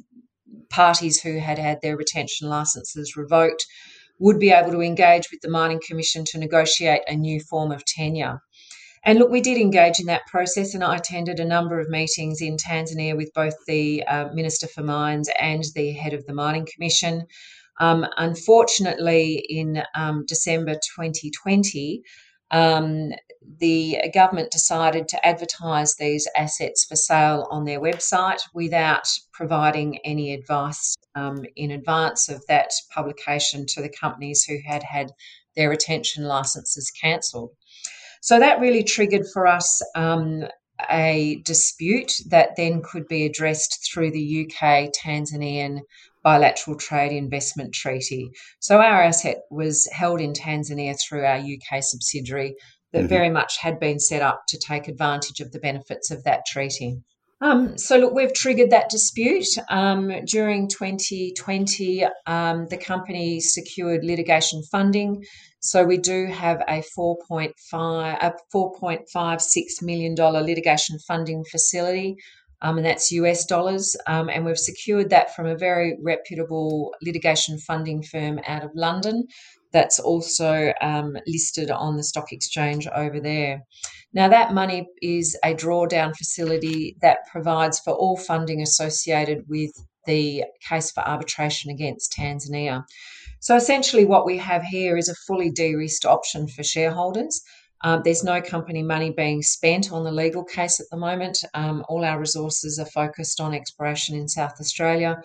parties 0.69 1.21
who 1.21 1.39
had 1.39 1.57
had 1.57 1.79
their 1.81 1.95
retention 1.95 2.49
licenses 2.49 3.15
revoked 3.15 3.65
would 4.19 4.39
be 4.39 4.51
able 4.51 4.71
to 4.71 4.81
engage 4.81 5.31
with 5.31 5.41
the 5.41 5.49
mining 5.49 5.81
commission 5.85 6.25
to 6.25 6.37
negotiate 6.37 7.01
a 7.07 7.15
new 7.15 7.39
form 7.39 7.71
of 7.71 7.85
tenure. 7.85 8.41
And 9.03 9.17
look, 9.17 9.31
we 9.31 9.41
did 9.41 9.57
engage 9.57 9.99
in 9.99 10.07
that 10.07 10.27
process, 10.27 10.73
and 10.73 10.83
I 10.83 10.97
attended 10.97 11.39
a 11.39 11.45
number 11.45 11.79
of 11.79 11.89
meetings 11.89 12.41
in 12.41 12.57
Tanzania 12.57 13.15
with 13.15 13.33
both 13.33 13.53
the 13.65 14.03
uh, 14.05 14.27
Minister 14.33 14.67
for 14.67 14.83
Mines 14.83 15.29
and 15.39 15.63
the 15.73 15.93
head 15.93 16.13
of 16.13 16.25
the 16.25 16.33
Mining 16.33 16.67
Commission. 16.71 17.25
Um, 17.79 18.05
unfortunately, 18.17 19.45
in 19.47 19.81
um, 19.95 20.25
December 20.27 20.73
2020, 20.73 22.03
um, 22.51 23.11
the 23.59 23.97
government 24.13 24.51
decided 24.51 25.07
to 25.07 25.25
advertise 25.25 25.95
these 25.95 26.27
assets 26.35 26.85
for 26.85 26.95
sale 26.95 27.47
on 27.49 27.65
their 27.65 27.79
website 27.79 28.41
without 28.53 29.07
providing 29.33 29.97
any 29.99 30.33
advice 30.33 30.95
um, 31.15 31.43
in 31.55 31.71
advance 31.71 32.29
of 32.29 32.45
that 32.47 32.71
publication 32.93 33.65
to 33.65 33.81
the 33.81 33.89
companies 33.89 34.43
who 34.43 34.57
had 34.65 34.83
had 34.83 35.11
their 35.55 35.69
retention 35.69 36.25
licenses 36.25 36.91
cancelled. 36.91 37.51
So 38.21 38.39
that 38.39 38.59
really 38.59 38.83
triggered 38.83 39.25
for 39.33 39.47
us 39.47 39.81
um, 39.95 40.43
a 40.89 41.41
dispute 41.45 42.13
that 42.27 42.55
then 42.55 42.81
could 42.81 43.07
be 43.07 43.25
addressed 43.25 43.89
through 43.91 44.11
the 44.11 44.45
UK 44.45 44.91
Tanzanian 44.91 45.81
bilateral 46.29 46.77
trade 46.77 47.11
investment 47.11 47.73
treaty. 47.73 48.29
So 48.59 48.77
our 48.77 49.01
asset 49.01 49.37
was 49.49 49.87
held 49.91 50.21
in 50.21 50.33
Tanzania 50.33 50.95
through 51.01 51.25
our 51.25 51.39
UK 51.39 51.81
subsidiary 51.81 52.55
that 52.93 52.99
mm-hmm. 52.99 53.07
very 53.07 53.31
much 53.31 53.57
had 53.57 53.79
been 53.79 53.99
set 53.99 54.21
up 54.21 54.43
to 54.49 54.59
take 54.59 54.87
advantage 54.87 55.39
of 55.39 55.51
the 55.51 55.57
benefits 55.59 56.11
of 56.11 56.23
that 56.25 56.41
treaty. 56.45 56.97
Um, 57.41 57.77
so, 57.77 57.97
look, 57.97 58.13
we've 58.13 58.33
triggered 58.33 58.69
that 58.71 58.89
dispute. 58.89 59.47
Um, 59.69 60.11
during 60.25 60.67
2020, 60.67 62.05
um, 62.27 62.67
the 62.69 62.77
company 62.77 63.39
secured 63.39 64.03
litigation 64.03 64.61
funding. 64.69 65.23
So, 65.61 65.85
we 65.85 65.97
do 65.97 66.25
have 66.25 66.61
a 66.67 66.83
$4.5, 66.97 67.53
a 67.73 68.33
$4.56 68.53 69.81
million 69.81 70.15
litigation 70.15 70.99
funding 71.07 71.45
facility, 71.49 72.17
um, 72.61 72.77
and 72.77 72.85
that's 72.85 73.11
US 73.11 73.45
dollars. 73.45 73.95
Um, 74.07 74.29
and 74.29 74.45
we've 74.45 74.57
secured 74.57 75.09
that 75.09 75.35
from 75.35 75.45
a 75.45 75.57
very 75.57 75.97
reputable 76.01 76.93
litigation 77.01 77.57
funding 77.57 78.03
firm 78.03 78.39
out 78.45 78.63
of 78.63 78.71
London 78.75 79.27
that's 79.71 79.99
also 79.99 80.73
um, 80.81 81.15
listed 81.27 81.69
on 81.71 81.97
the 81.97 82.03
stock 82.03 82.31
exchange 82.31 82.87
over 82.87 83.19
there. 83.19 83.61
Now, 84.13 84.27
that 84.29 84.53
money 84.53 84.87
is 85.01 85.37
a 85.43 85.53
drawdown 85.53 86.15
facility 86.15 86.97
that 87.01 87.19
provides 87.31 87.79
for 87.79 87.93
all 87.93 88.17
funding 88.17 88.61
associated 88.61 89.43
with 89.47 89.71
the 90.05 90.45
case 90.67 90.91
for 90.91 91.01
arbitration 91.01 91.69
against 91.69 92.13
Tanzania. 92.17 92.83
So, 93.39 93.55
essentially, 93.55 94.05
what 94.05 94.25
we 94.25 94.37
have 94.39 94.63
here 94.63 94.97
is 94.97 95.09
a 95.09 95.15
fully 95.27 95.51
de 95.51 95.75
risked 95.75 96.05
option 96.05 96.47
for 96.47 96.63
shareholders. 96.63 97.41
Um, 97.81 98.01
there's 98.03 98.23
no 98.23 98.41
company 98.41 98.83
money 98.83 99.11
being 99.11 99.41
spent 99.41 99.91
on 99.91 100.03
the 100.03 100.11
legal 100.11 100.43
case 100.43 100.79
at 100.79 100.87
the 100.91 100.97
moment. 100.97 101.37
Um, 101.53 101.85
all 101.87 102.03
our 102.03 102.19
resources 102.19 102.77
are 102.79 102.85
focused 102.85 103.39
on 103.39 103.53
exploration 103.53 104.15
in 104.17 104.27
South 104.27 104.59
Australia. 104.59 105.21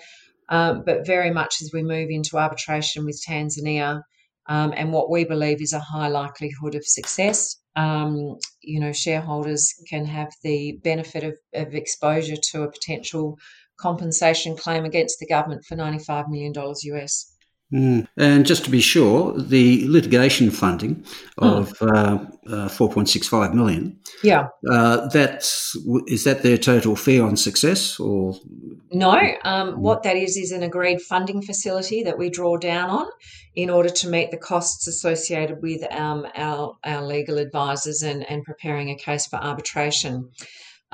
Um, 0.49 0.83
but 0.85 1.07
very 1.07 1.31
much 1.31 1.63
as 1.63 1.73
we 1.73 1.83
move 1.83 2.11
into 2.11 2.37
arbitration 2.37 3.05
with 3.05 3.23
Tanzania, 3.27 4.03
um, 4.47 4.75
and 4.77 4.93
what 4.93 5.11
we 5.11 5.25
believe 5.25 5.63
is 5.63 5.73
a 5.73 5.81
high 5.81 6.09
likelihood 6.09 6.75
of 6.75 6.85
success. 6.85 7.57
Um, 7.77 8.37
you 8.61 8.79
know, 8.79 8.93
shareholders 8.93 9.73
can 9.89 10.05
have 10.05 10.31
the 10.43 10.79
benefit 10.85 11.25
of, 11.25 11.35
of 11.55 11.75
exposure 11.75 12.37
to 12.51 12.63
a 12.63 12.71
potential 12.71 13.39
compensation 13.79 14.57
claim 14.57 14.85
against 14.85 15.19
the 15.19 15.27
government 15.27 15.65
for 15.65 15.77
$95 15.77 16.29
million 16.29 16.53
US. 16.55 17.34
Mm. 17.75 18.07
And 18.17 18.47
just 18.47 18.65
to 18.65 18.71
be 18.71 18.81
sure, 18.81 19.37
the 19.37 19.85
litigation 19.89 20.51
funding 20.53 21.05
hmm. 21.39 21.45
of 21.45 21.71
mm. 21.81 22.31
uh, 22.49 22.55
uh, 22.55 22.69
4.65 22.69 23.53
million. 23.53 23.99
Yeah. 24.23 24.47
Uh, 24.71 25.09
that's 25.09 25.77
is 26.07 26.23
that 26.23 26.43
their 26.43 26.57
total 26.57 26.95
fee 26.95 27.19
on 27.19 27.37
success, 27.37 27.99
or 27.99 28.39
no? 28.93 29.19
Um, 29.45 29.81
what 29.81 30.05
that 30.05 30.17
is 30.17 30.37
is 30.37 30.53
an 30.53 30.63
agreed 30.63 31.01
funding 31.03 31.43
facility 31.43 32.05
that 32.05 32.17
we 32.17 32.31
draw 32.31 32.57
down 32.59 32.91
on 32.91 33.07
in 33.57 33.71
order 33.71 33.89
to 33.89 34.09
meet 34.09 34.31
the 34.31 34.37
costs 34.37 34.87
associated 34.87 35.61
with 35.61 35.83
um, 35.93 36.27
our 36.37 36.77
our 36.85 37.03
legal 37.03 37.39
advisors 37.39 38.03
and 38.03 38.29
and 38.31 38.45
preparing 38.45 38.91
a 38.91 38.97
case 38.97 39.27
for 39.27 39.37
arbitration. 39.37 40.31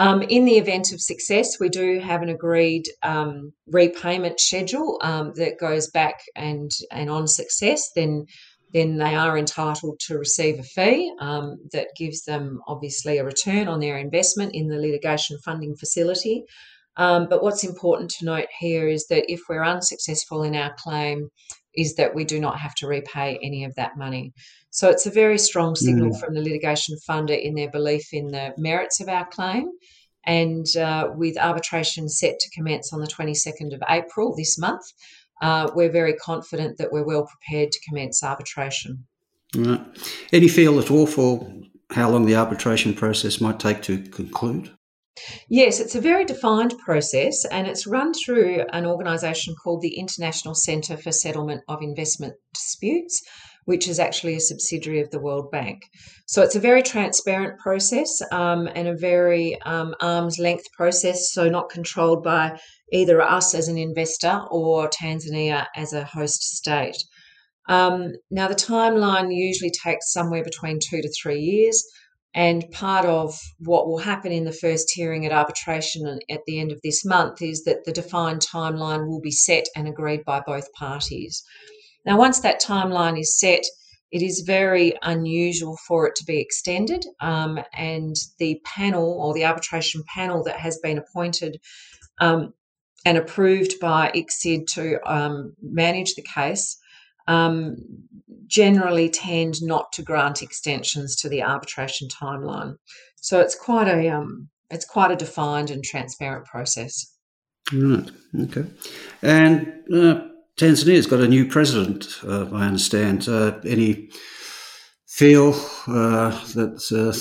Um, 0.01 0.23
in 0.23 0.47
the 0.47 0.57
event 0.57 0.95
of 0.95 1.01
success, 1.03 1.61
we 1.61 1.69
do 1.69 2.01
have 2.01 2.23
an 2.23 2.31
agreed 2.31 2.85
um, 3.03 3.53
repayment 3.67 4.41
schedule 4.41 4.99
um, 5.03 5.35
that 5.35 5.61
goes 5.61 5.91
back 5.91 6.23
and 6.35 6.71
and 6.91 7.11
on 7.11 7.29
success, 7.29 7.91
then 7.95 8.25
then 8.73 8.97
they 8.97 9.15
are 9.15 9.37
entitled 9.37 10.01
to 10.07 10.17
receive 10.17 10.59
a 10.59 10.63
fee 10.63 11.13
um, 11.21 11.59
that 11.73 11.89
gives 11.99 12.23
them 12.23 12.61
obviously 12.67 13.19
a 13.19 13.25
return 13.25 13.69
on 13.69 13.81
their 13.81 13.99
investment 13.99 14.55
in 14.55 14.69
the 14.69 14.79
litigation 14.79 15.37
funding 15.45 15.77
facility. 15.77 16.45
Um, 16.97 17.29
but 17.29 17.43
what's 17.43 17.65
important 17.65 18.09
to 18.13 18.25
note 18.25 18.47
here 18.59 18.89
is 18.89 19.07
that 19.09 19.31
if 19.31 19.43
we're 19.51 19.65
unsuccessful 19.65 20.45
in 20.45 20.57
our 20.57 20.75
claim, 20.79 21.29
is 21.75 21.95
that 21.97 22.15
we 22.15 22.25
do 22.25 22.41
not 22.41 22.59
have 22.59 22.75
to 22.77 22.87
repay 22.87 23.39
any 23.43 23.65
of 23.65 23.75
that 23.75 23.99
money. 23.99 24.33
So 24.71 24.89
it's 24.89 25.07
a 25.07 25.11
very 25.11 25.39
strong 25.39 25.75
signal 25.75 26.11
mm. 26.11 26.21
from 26.21 26.35
the 26.35 26.41
litigation 26.41 26.97
funder 27.09 27.41
in 27.41 27.55
their 27.55 27.71
belief 27.71 28.09
in 28.13 28.29
the 28.29 28.55
merits 28.57 29.01
of 29.01 29.09
our 29.09 29.27
claim. 29.27 29.69
And 30.25 30.67
uh, 30.77 31.11
with 31.15 31.39
arbitration 31.39 32.09
set 32.09 32.39
to 32.39 32.51
commence 32.51 32.93
on 32.93 33.01
the 33.01 33.07
22nd 33.07 33.75
of 33.75 33.83
April 33.89 34.35
this 34.37 34.59
month, 34.59 34.83
uh, 35.43 35.71
we're 35.75 35.91
very 35.91 36.15
confident 36.15 36.79
that 36.79 36.93
we're 36.93 37.07
well 37.07 37.27
prepared 37.27 37.73
to 37.73 37.81
commence 37.89 38.23
arbitration. 38.23 39.07
Right. 39.57 39.81
Any 40.33 40.49
feel 40.49 40.79
at 40.79 40.91
all 40.91 41.07
for 41.07 41.51
how 41.91 42.11
long 42.11 42.27
the 42.27 42.37
arbitration 42.37 42.95
process 42.95 43.41
might 43.41 43.59
take 43.59 43.83
to 43.83 43.99
conclude? 43.99 44.71
Yes, 45.49 45.81
it's 45.81 45.95
a 45.95 46.01
very 46.01 46.25
defined 46.25 46.79
process 46.79 47.45
and 47.47 47.67
it's 47.67 47.87
run 47.87 48.13
through 48.15 48.65
an 48.73 48.87
organisation 48.87 49.55
called 49.55 49.83
the 49.83 49.99
International 49.99 50.55
Centre 50.55 50.97
for 50.97 51.13
Settlement 51.13 51.63
of 51.69 51.83
Investment 51.83 52.35
Disputes, 52.55 53.23
which 53.71 53.87
is 53.87 54.01
actually 54.01 54.35
a 54.35 54.41
subsidiary 54.41 55.01
of 55.01 55.11
the 55.13 55.21
World 55.21 55.49
Bank. 55.53 55.79
So 56.27 56.43
it's 56.43 56.57
a 56.57 56.67
very 56.71 56.83
transparent 56.83 57.61
process 57.61 58.21
um, 58.33 58.69
and 58.75 58.89
a 58.89 58.97
very 58.97 59.63
um, 59.63 59.95
arm's 60.01 60.41
length 60.41 60.65
process, 60.77 61.33
so 61.33 61.49
not 61.49 61.71
controlled 61.71 62.25
by 62.25 62.59
either 62.93 63.23
us 63.23 63.55
as 63.55 63.69
an 63.69 63.79
investor 63.79 64.43
or 64.51 64.91
Tanzania 64.91 65.67
as 65.77 65.93
a 65.93 66.03
host 66.03 66.43
state. 66.43 66.97
Um, 67.69 68.15
now, 68.29 68.49
the 68.49 68.57
timeline 68.57 69.33
usually 69.33 69.71
takes 69.71 70.13
somewhere 70.13 70.43
between 70.43 70.81
two 70.81 71.01
to 71.01 71.11
three 71.23 71.39
years. 71.39 71.81
And 72.35 72.65
part 72.73 73.07
of 73.07 73.39
what 73.59 73.87
will 73.87 73.99
happen 73.99 74.33
in 74.33 74.45
the 74.45 74.61
first 74.65 74.91
hearing 74.93 75.27
at 75.27 75.33
arbitration 75.33 76.19
at 76.29 76.41
the 76.49 76.59
end 76.59 76.73
of 76.73 76.81
this 76.83 77.05
month 77.05 77.41
is 77.41 77.63
that 77.65 77.85
the 77.85 77.93
defined 77.93 78.41
timeline 78.41 79.07
will 79.09 79.21
be 79.21 79.31
set 79.31 79.67
and 79.77 79.87
agreed 79.87 80.25
by 80.25 80.41
both 80.45 80.73
parties. 80.73 81.45
Now, 82.05 82.19
once 82.19 82.41
that 82.41 82.63
timeline 82.63 83.19
is 83.19 83.39
set, 83.39 83.63
it 84.11 84.23
is 84.23 84.43
very 84.47 84.95
unusual 85.03 85.77
for 85.87 86.07
it 86.07 86.15
to 86.17 86.25
be 86.25 86.41
extended. 86.41 87.05
Um, 87.21 87.61
and 87.73 88.17
the 88.39 88.61
panel 88.65 89.21
or 89.21 89.35
the 89.35 89.45
arbitration 89.45 90.03
panel 90.13 90.43
that 90.45 90.59
has 90.59 90.79
been 90.79 90.99
appointed 90.99 91.59
um, 92.21 92.53
and 93.05 93.17
approved 93.17 93.79
by 93.81 94.11
ICSID 94.15 94.67
to 94.75 94.99
um, 95.11 95.55
manage 95.63 96.15
the 96.15 96.23
case 96.23 96.77
um, 97.29 97.77
generally 98.47 99.09
tend 99.09 99.63
not 99.63 99.93
to 99.93 100.03
grant 100.03 100.43
extensions 100.43 101.15
to 101.17 101.29
the 101.29 101.43
arbitration 101.43 102.09
timeline. 102.09 102.75
So 103.17 103.41
it's 103.41 103.55
quite 103.55 103.87
a 103.87 104.09
um, 104.09 104.49
it's 104.71 104.85
quite 104.85 105.13
a 105.13 105.17
defined 105.17 105.71
and 105.71 105.85
transparent 105.85 106.47
process. 106.47 107.15
Right. 107.73 108.11
Okay. 108.41 108.65
And 109.23 109.73
uh, 109.95 110.23
Tanzania's 110.61 111.07
got 111.07 111.21
a 111.21 111.29
new 111.29 111.47
president. 111.47 112.19
Uh, 112.23 112.45
I 112.53 112.67
understand. 112.67 113.27
Uh, 113.27 113.59
any 113.65 114.11
feel 115.09 115.55
uh, 115.87 116.39
that 116.53 116.85
uh, 116.93 117.17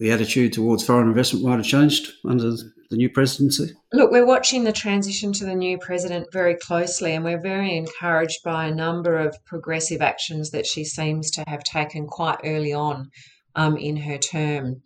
the 0.00 0.10
attitude 0.10 0.52
towards 0.52 0.84
foreign 0.84 1.06
investment 1.06 1.44
might 1.44 1.58
have 1.58 1.64
changed 1.64 2.12
under 2.28 2.50
the 2.90 2.96
new 2.96 3.08
presidency? 3.08 3.72
Look, 3.92 4.10
we're 4.10 4.26
watching 4.26 4.64
the 4.64 4.72
transition 4.72 5.32
to 5.34 5.44
the 5.44 5.54
new 5.54 5.78
president 5.78 6.26
very 6.32 6.56
closely, 6.56 7.14
and 7.14 7.24
we're 7.24 7.40
very 7.40 7.76
encouraged 7.76 8.40
by 8.44 8.66
a 8.66 8.74
number 8.74 9.16
of 9.16 9.36
progressive 9.46 10.02
actions 10.02 10.50
that 10.50 10.66
she 10.66 10.84
seems 10.84 11.30
to 11.32 11.44
have 11.46 11.62
taken 11.62 12.08
quite 12.08 12.40
early 12.42 12.72
on 12.72 13.10
um, 13.54 13.76
in 13.76 13.96
her 13.96 14.18
term. 14.18 14.82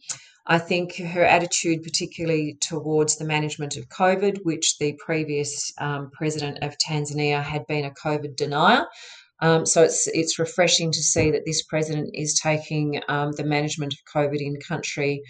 I 0.49 0.59
think 0.59 0.97
her 0.97 1.25
attitude, 1.25 1.83
particularly 1.83 2.57
towards 2.61 3.17
the 3.17 3.25
management 3.25 3.76
of 3.76 3.88
COVID, 3.88 4.38
which 4.45 4.79
the 4.79 4.97
previous 5.05 5.73
um, 5.79 6.11
president 6.12 6.59
of 6.62 6.76
Tanzania 6.79 7.43
had 7.43 7.67
been 7.67 7.85
a 7.85 7.91
COVID 7.91 8.37
denier. 8.37 8.87
Um, 9.41 9.67
so 9.67 9.83
it's 9.83 10.07
it's 10.09 10.38
refreshing 10.38 10.93
to 10.93 11.03
see 11.03 11.31
that 11.31 11.45
this 11.45 11.62
president 11.65 12.11
is 12.15 12.41
taking 12.41 13.00
um, 13.09 13.33
the 13.33 13.45
management 13.45 13.93
of 13.93 13.99
COVID 14.15 14.41
in 14.41 14.59
country 14.67 15.23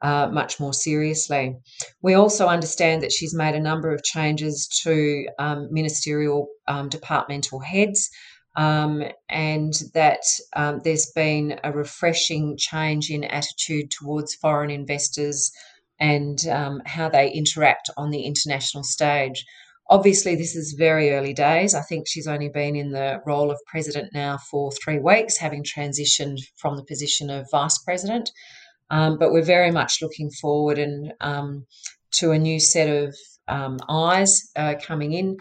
uh, 0.00 0.28
much 0.30 0.60
more 0.60 0.72
seriously. 0.72 1.56
We 2.02 2.14
also 2.14 2.46
understand 2.46 3.02
that 3.02 3.12
she's 3.12 3.34
made 3.34 3.54
a 3.54 3.60
number 3.60 3.92
of 3.92 4.04
changes 4.04 4.68
to 4.82 5.26
um, 5.38 5.68
ministerial 5.72 6.48
um, 6.68 6.88
departmental 6.88 7.60
heads. 7.60 8.08
Um, 8.58 9.04
and 9.28 9.72
that 9.94 10.24
um, 10.56 10.80
there's 10.82 11.12
been 11.14 11.60
a 11.62 11.70
refreshing 11.70 12.56
change 12.56 13.08
in 13.08 13.22
attitude 13.22 13.92
towards 13.92 14.34
foreign 14.34 14.70
investors 14.70 15.52
and 16.00 16.44
um, 16.48 16.82
how 16.84 17.08
they 17.08 17.30
interact 17.30 17.88
on 17.96 18.10
the 18.10 18.22
international 18.22 18.82
stage. 18.82 19.44
Obviously, 19.90 20.34
this 20.34 20.56
is 20.56 20.74
very 20.76 21.12
early 21.12 21.32
days. 21.32 21.72
I 21.72 21.82
think 21.82 22.08
she's 22.08 22.26
only 22.26 22.48
been 22.48 22.74
in 22.74 22.90
the 22.90 23.22
role 23.24 23.52
of 23.52 23.60
president 23.68 24.12
now 24.12 24.38
for 24.50 24.72
three 24.72 24.98
weeks, 24.98 25.38
having 25.38 25.62
transitioned 25.62 26.38
from 26.56 26.76
the 26.76 26.84
position 26.84 27.30
of 27.30 27.46
vice 27.52 27.78
president. 27.84 28.28
Um, 28.90 29.18
but 29.18 29.30
we're 29.30 29.42
very 29.42 29.70
much 29.70 30.02
looking 30.02 30.30
forward 30.30 30.80
and 30.80 31.12
um, 31.20 31.64
to 32.14 32.32
a 32.32 32.38
new 32.38 32.58
set 32.58 32.88
of 32.88 33.14
um, 33.46 33.78
eyes 33.88 34.50
uh, 34.56 34.74
coming 34.82 35.12
in 35.12 35.36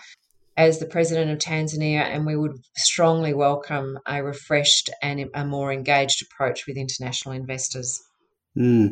as 0.57 0.79
the 0.79 0.85
president 0.87 1.29
of 1.29 1.37
Tanzania, 1.37 2.01
and 2.01 2.25
we 2.25 2.35
would 2.35 2.57
strongly 2.75 3.33
welcome 3.33 3.99
a 4.07 4.23
refreshed 4.23 4.89
and 5.03 5.29
a 5.35 5.45
more 5.45 5.71
engaged 5.71 6.23
approach 6.23 6.65
with 6.65 6.77
international 6.77 7.35
investors. 7.35 8.01
Mm. 8.57 8.91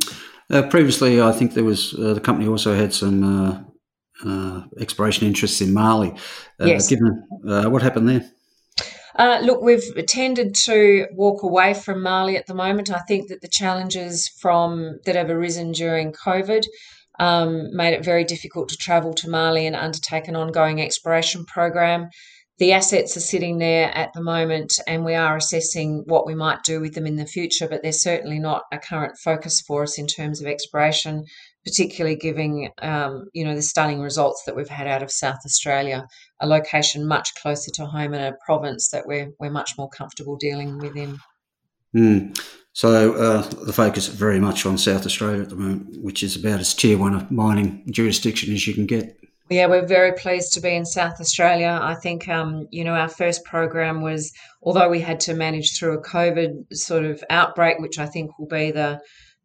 Uh, 0.51 0.61
previously, 0.69 1.19
I 1.19 1.31
think 1.31 1.55
there 1.55 1.63
was 1.63 1.95
uh, 1.95 2.13
the 2.13 2.21
company 2.21 2.47
also 2.47 2.75
had 2.75 2.93
some 2.93 3.23
uh, 3.23 3.63
uh 4.23 4.61
exploration 4.79 5.27
interests 5.27 5.59
in 5.59 5.73
Mali. 5.73 6.11
Uh, 6.61 6.65
yes. 6.65 6.87
Given 6.87 7.23
uh, 7.47 7.69
what 7.69 7.81
happened 7.81 8.07
there. 8.07 8.31
Uh, 9.17 9.39
look, 9.41 9.61
we've 9.61 10.05
tended 10.07 10.53
to 10.53 11.07
walk 11.13 11.41
away 11.41 11.73
from 11.73 12.03
Mali 12.03 12.37
at 12.37 12.47
the 12.47 12.53
moment. 12.53 12.91
I 12.91 12.99
think 12.99 13.29
that 13.29 13.41
the 13.41 13.47
challenges 13.47 14.27
from 14.27 14.99
that 15.05 15.15
have 15.15 15.29
arisen 15.29 15.71
during 15.71 16.11
COVID 16.11 16.65
um, 17.19 17.75
made 17.75 17.93
it 17.93 18.03
very 18.03 18.23
difficult 18.23 18.69
to 18.69 18.77
travel 18.77 19.13
to 19.15 19.29
Mali 19.29 19.65
and 19.65 19.75
undertake 19.75 20.27
an 20.27 20.35
ongoing 20.35 20.81
exploration 20.81 21.45
program. 21.45 22.09
The 22.57 22.71
assets 22.71 23.17
are 23.17 23.21
sitting 23.21 23.57
there 23.57 23.91
at 23.97 24.13
the 24.13 24.21
moment, 24.21 24.79
and 24.87 25.03
we 25.03 25.13
are 25.13 25.35
assessing 25.35 26.03
what 26.05 26.25
we 26.25 26.35
might 26.35 26.63
do 26.63 26.79
with 26.79 26.93
them 26.93 27.05
in 27.05 27.17
the 27.17 27.25
future, 27.25 27.67
but 27.67 27.83
they're 27.83 27.91
certainly 27.91 28.39
not 28.39 28.63
a 28.71 28.77
current 28.77 29.17
focus 29.21 29.59
for 29.59 29.83
us 29.83 29.97
in 29.97 30.07
terms 30.07 30.39
of 30.39 30.47
exploration, 30.47 31.25
particularly 31.65 32.15
given 32.15 32.69
um, 32.81 33.25
you 33.33 33.43
know 33.43 33.55
the 33.55 33.61
stunning 33.61 33.99
results 33.99 34.43
that 34.45 34.55
we've 34.55 34.69
had 34.69 34.87
out 34.87 35.03
of 35.03 35.11
South 35.11 35.39
Australia, 35.45 36.07
a 36.39 36.47
location 36.47 37.05
much 37.05 37.35
closer 37.35 37.71
to 37.71 37.85
home 37.85 38.13
and 38.13 38.23
a 38.23 38.37
province 38.45 38.89
that 38.91 39.05
we're 39.05 39.31
we're 39.37 39.49
much 39.49 39.71
more 39.77 39.89
comfortable 39.89 40.37
dealing 40.37 40.77
with 40.77 40.95
in. 40.95 41.17
Mm. 41.93 42.39
So 42.75 43.13
uh, 43.13 43.41
the 43.63 43.71
focus 43.71 44.07
very 44.07 44.37
much 44.37 44.65
on 44.65 44.77
South 44.77 45.05
Australia 45.05 45.41
at 45.41 45.49
the 45.49 45.55
moment, 45.55 46.03
which 46.03 46.21
is 46.21 46.35
about 46.35 46.59
as 46.59 46.73
tier 46.73 46.97
one 46.97 47.15
of 47.15 47.31
mining 47.31 47.85
jurisdiction 47.89 48.53
as 48.53 48.67
you 48.67 48.73
can 48.73 48.85
get. 48.85 49.17
Yeah, 49.49 49.67
we're 49.67 49.85
very 49.85 50.11
pleased 50.11 50.51
to 50.53 50.59
be 50.59 50.75
in 50.75 50.85
South 50.85 51.21
Australia. 51.21 51.79
I 51.81 51.95
think, 51.95 52.27
um, 52.27 52.67
you 52.71 52.83
know, 52.83 52.93
our 52.93 53.07
first 53.07 53.45
program 53.45 54.01
was, 54.01 54.33
although 54.61 54.89
we 54.89 54.99
had 54.99 55.21
to 55.21 55.33
manage 55.33 55.79
through 55.79 55.93
a 55.93 56.03
COVID 56.03 56.75
sort 56.75 57.05
of 57.05 57.23
outbreak, 57.29 57.79
which 57.79 57.97
I 57.97 58.07
think 58.07 58.37
will 58.37 58.47
be 58.47 58.71
the, 58.71 58.99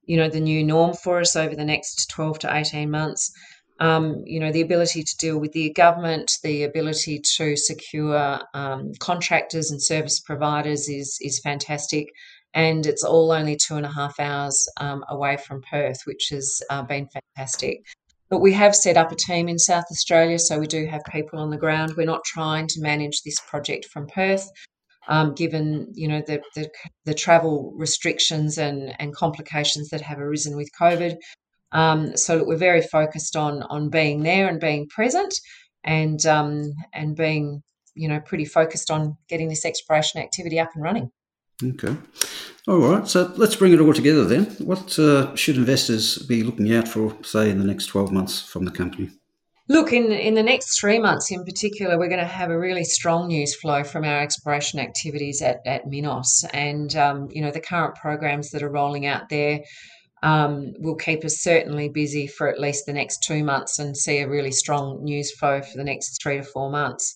you 0.07 0.17
know, 0.17 0.29
the 0.29 0.41
new 0.41 0.65
norm 0.65 0.95
for 0.95 1.21
us 1.21 1.37
over 1.37 1.55
the 1.55 1.65
next 1.65 2.11
12 2.11 2.41
to 2.41 2.53
18 2.53 2.91
months. 2.91 3.31
Um, 3.79 4.25
you 4.27 4.41
know, 4.41 4.51
the 4.51 4.61
ability 4.61 5.05
to 5.05 5.17
deal 5.19 5.39
with 5.39 5.53
the 5.53 5.73
government, 5.75 6.33
the 6.43 6.65
ability 6.65 7.21
to 7.37 7.57
secure 7.57 8.41
um, 8.55 8.91
contractors 8.99 9.71
and 9.71 9.81
service 9.81 10.19
providers 10.19 10.89
is 10.89 11.17
is 11.23 11.39
fantastic 11.39 12.09
and 12.55 12.87
it's 12.87 13.05
all 13.05 13.33
only 13.33 13.57
two 13.57 13.77
and 13.77 13.87
a 13.87 13.93
half 13.93 14.19
hours 14.19 14.69
um, 14.79 15.05
away 15.09 15.37
from 15.37 15.63
Perth, 15.63 16.01
which 16.05 16.29
has 16.31 16.63
uh, 16.71 16.83
been 16.83 17.09
fantastic. 17.09 17.85
But 18.29 18.41
we 18.41 18.53
have 18.53 18.77
set 18.77 18.97
up 18.97 19.11
a 19.11 19.17
team 19.17 19.49
in 19.49 19.59
South 19.59 19.87
Australia, 19.91 20.39
so 20.39 20.59
we 20.59 20.67
do 20.67 20.87
have 20.87 21.03
people 21.11 21.39
on 21.39 21.51
the 21.51 21.59
ground. 21.59 21.95
We're 21.97 22.07
not 22.07 22.25
trying 22.25 22.69
to 22.69 22.81
manage 22.81 23.23
this 23.23 23.41
project 23.41 23.87
from 23.87 24.07
Perth, 24.07 24.49
um, 25.09 25.35
given 25.35 25.89
you 25.93 26.07
know 26.07 26.23
the, 26.27 26.41
the, 26.55 26.71
the 27.05 27.15
travel 27.15 27.73
restrictions 27.77 28.57
and 28.59 28.95
and 29.01 29.15
complications 29.15 29.89
that 29.91 30.01
have 30.01 30.21
arisen 30.21 30.57
with 30.57 30.71
COVID. 30.81 31.17
Um, 31.73 32.17
so 32.17 32.37
look, 32.37 32.47
we're 32.47 32.57
very 32.57 32.83
focused 32.83 33.37
on 33.37 33.63
on 33.65 33.91
being 33.91 34.23
there 34.23 34.49
and 34.49 34.61
being 34.61 34.89
present, 34.89 35.35
and 35.83 36.25
um, 36.27 36.73
and 36.93 37.17
being 37.17 37.63
you 37.95 38.09
know 38.09 38.21
pretty 38.21 38.45
focused 38.45 38.91
on 38.93 39.17
getting 39.29 39.49
this 39.49 39.65
exploration 39.65 40.21
activity 40.21 40.61
up 40.61 40.71
and 40.75 40.85
running. 40.85 41.11
Okay. 41.63 41.97
All 42.69 42.79
right. 42.79 43.07
So 43.07 43.33
let's 43.37 43.57
bring 43.57 43.73
it 43.73 43.81
all 43.81 43.93
together 43.93 44.25
then. 44.25 44.47
What 44.59 44.99
uh, 44.99 45.35
should 45.35 45.57
investors 45.57 46.19
be 46.19 46.43
looking 46.43 46.73
out 46.75 46.89
for, 46.89 47.17
say, 47.23 47.51
in 47.51 47.59
the 47.59 47.65
next 47.65 47.87
12 47.87 48.13
months 48.13 48.41
from 48.41 48.65
the 48.65 48.71
company? 48.71 49.11
Look, 49.69 49.93
in, 49.93 50.11
in 50.11 50.35
the 50.35 50.43
next 50.43 50.81
three 50.81 50.99
months 50.99 51.31
in 51.31 51.45
particular, 51.45 51.97
we're 51.97 52.09
going 52.09 52.19
to 52.19 52.27
have 52.27 52.51
a 52.51 52.59
really 52.59 52.83
strong 52.83 53.29
news 53.29 53.55
flow 53.55 53.85
from 53.85 54.05
our 54.05 54.21
exploration 54.21 54.81
activities 54.81 55.43
at, 55.43 55.61
at 55.65 55.87
Minos. 55.87 56.45
And, 56.53 56.95
um, 56.97 57.29
you 57.31 57.41
know, 57.41 57.53
the 57.53 57.61
current 57.61 57.95
programs 57.95 58.51
that 58.51 58.65
are 58.65 58.71
rolling 58.71 59.07
out 59.07 59.29
there 59.29 59.61
um, 60.23 60.73
will 60.81 60.97
keep 60.97 61.25
us 61.25 61.39
certainly 61.39 61.89
busy 61.89 62.27
for 62.27 62.49
at 62.49 62.61
least 62.61 62.87
the 62.87 62.93
next 62.93 63.23
two 63.23 63.45
months 63.45 63.79
and 63.79 63.97
see 63.97 64.19
a 64.19 64.29
really 64.29 64.51
strong 64.51 65.05
news 65.05 65.33
flow 65.33 65.63
for 65.63 65.77
the 65.77 65.85
next 65.85 66.21
three 66.21 66.39
to 66.39 66.43
four 66.43 66.71
months. 66.71 67.15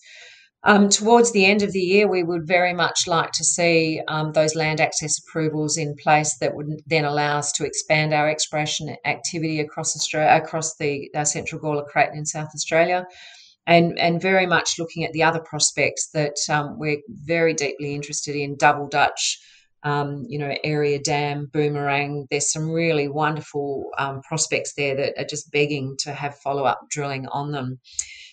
Um, 0.66 0.88
towards 0.88 1.30
the 1.32 1.44
end 1.44 1.62
of 1.62 1.72
the 1.72 1.80
year, 1.80 2.08
we 2.08 2.22
would 2.22 2.46
very 2.46 2.72
much 2.72 3.06
like 3.06 3.32
to 3.32 3.44
see 3.44 4.00
um, 4.08 4.32
those 4.32 4.54
land 4.54 4.80
access 4.80 5.18
approvals 5.18 5.76
in 5.76 5.94
place 5.94 6.38
that 6.38 6.54
would 6.54 6.82
then 6.86 7.04
allow 7.04 7.36
us 7.36 7.52
to 7.52 7.66
expand 7.66 8.14
our 8.14 8.30
exploration 8.30 8.96
activity 9.04 9.60
across 9.60 9.94
Australia, 9.94 10.42
across 10.42 10.76
the 10.76 11.10
uh, 11.14 11.24
Central 11.24 11.60
Gawler 11.60 11.86
Craton 11.86 12.16
in 12.16 12.24
South 12.24 12.48
Australia, 12.54 13.04
and 13.66 13.98
and 13.98 14.22
very 14.22 14.46
much 14.46 14.78
looking 14.78 15.04
at 15.04 15.12
the 15.12 15.22
other 15.22 15.40
prospects 15.40 16.08
that 16.14 16.36
um, 16.48 16.78
we're 16.78 17.02
very 17.08 17.52
deeply 17.52 17.94
interested 17.94 18.34
in. 18.34 18.56
Double 18.56 18.88
Dutch, 18.88 19.38
um, 19.82 20.24
you 20.30 20.38
know, 20.38 20.54
Earea 20.64 21.02
Dam, 21.02 21.50
Boomerang. 21.52 22.26
There's 22.30 22.50
some 22.50 22.70
really 22.70 23.08
wonderful 23.08 23.90
um, 23.98 24.22
prospects 24.22 24.72
there 24.78 24.96
that 24.96 25.12
are 25.18 25.26
just 25.26 25.52
begging 25.52 25.96
to 26.00 26.14
have 26.14 26.38
follow 26.38 26.64
up 26.64 26.80
drilling 26.90 27.26
on 27.26 27.52
them. 27.52 27.80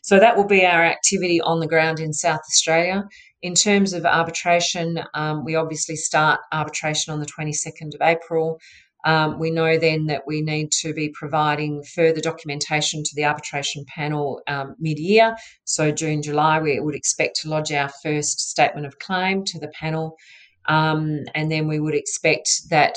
So 0.01 0.19
that 0.19 0.35
will 0.35 0.47
be 0.47 0.65
our 0.65 0.83
activity 0.83 1.39
on 1.41 1.59
the 1.59 1.67
ground 1.67 1.99
in 1.99 2.11
South 2.11 2.41
Australia. 2.49 3.03
In 3.41 3.53
terms 3.53 3.93
of 3.93 4.05
arbitration, 4.05 4.99
um, 5.13 5.45
we 5.45 5.55
obviously 5.55 5.95
start 5.95 6.39
arbitration 6.51 7.13
on 7.13 7.19
the 7.19 7.25
22nd 7.25 7.93
of 7.93 8.01
April. 8.01 8.59
Um, 9.03 9.39
we 9.39 9.49
know 9.49 9.77
then 9.77 10.05
that 10.07 10.23
we 10.27 10.41
need 10.41 10.71
to 10.81 10.93
be 10.93 11.09
providing 11.09 11.83
further 11.83 12.21
documentation 12.21 13.03
to 13.03 13.15
the 13.15 13.25
arbitration 13.25 13.83
panel 13.87 14.41
um, 14.47 14.75
mid 14.79 14.99
year. 14.99 15.35
So, 15.63 15.91
June, 15.91 16.21
July, 16.21 16.59
we 16.59 16.79
would 16.79 16.95
expect 16.95 17.37
to 17.41 17.49
lodge 17.49 17.71
our 17.71 17.89
first 18.03 18.39
statement 18.39 18.85
of 18.85 18.99
claim 18.99 19.43
to 19.45 19.59
the 19.59 19.69
panel. 19.69 20.17
Um, 20.67 21.21
and 21.33 21.51
then 21.51 21.67
we 21.67 21.79
would 21.79 21.95
expect 21.95 22.69
that 22.69 22.95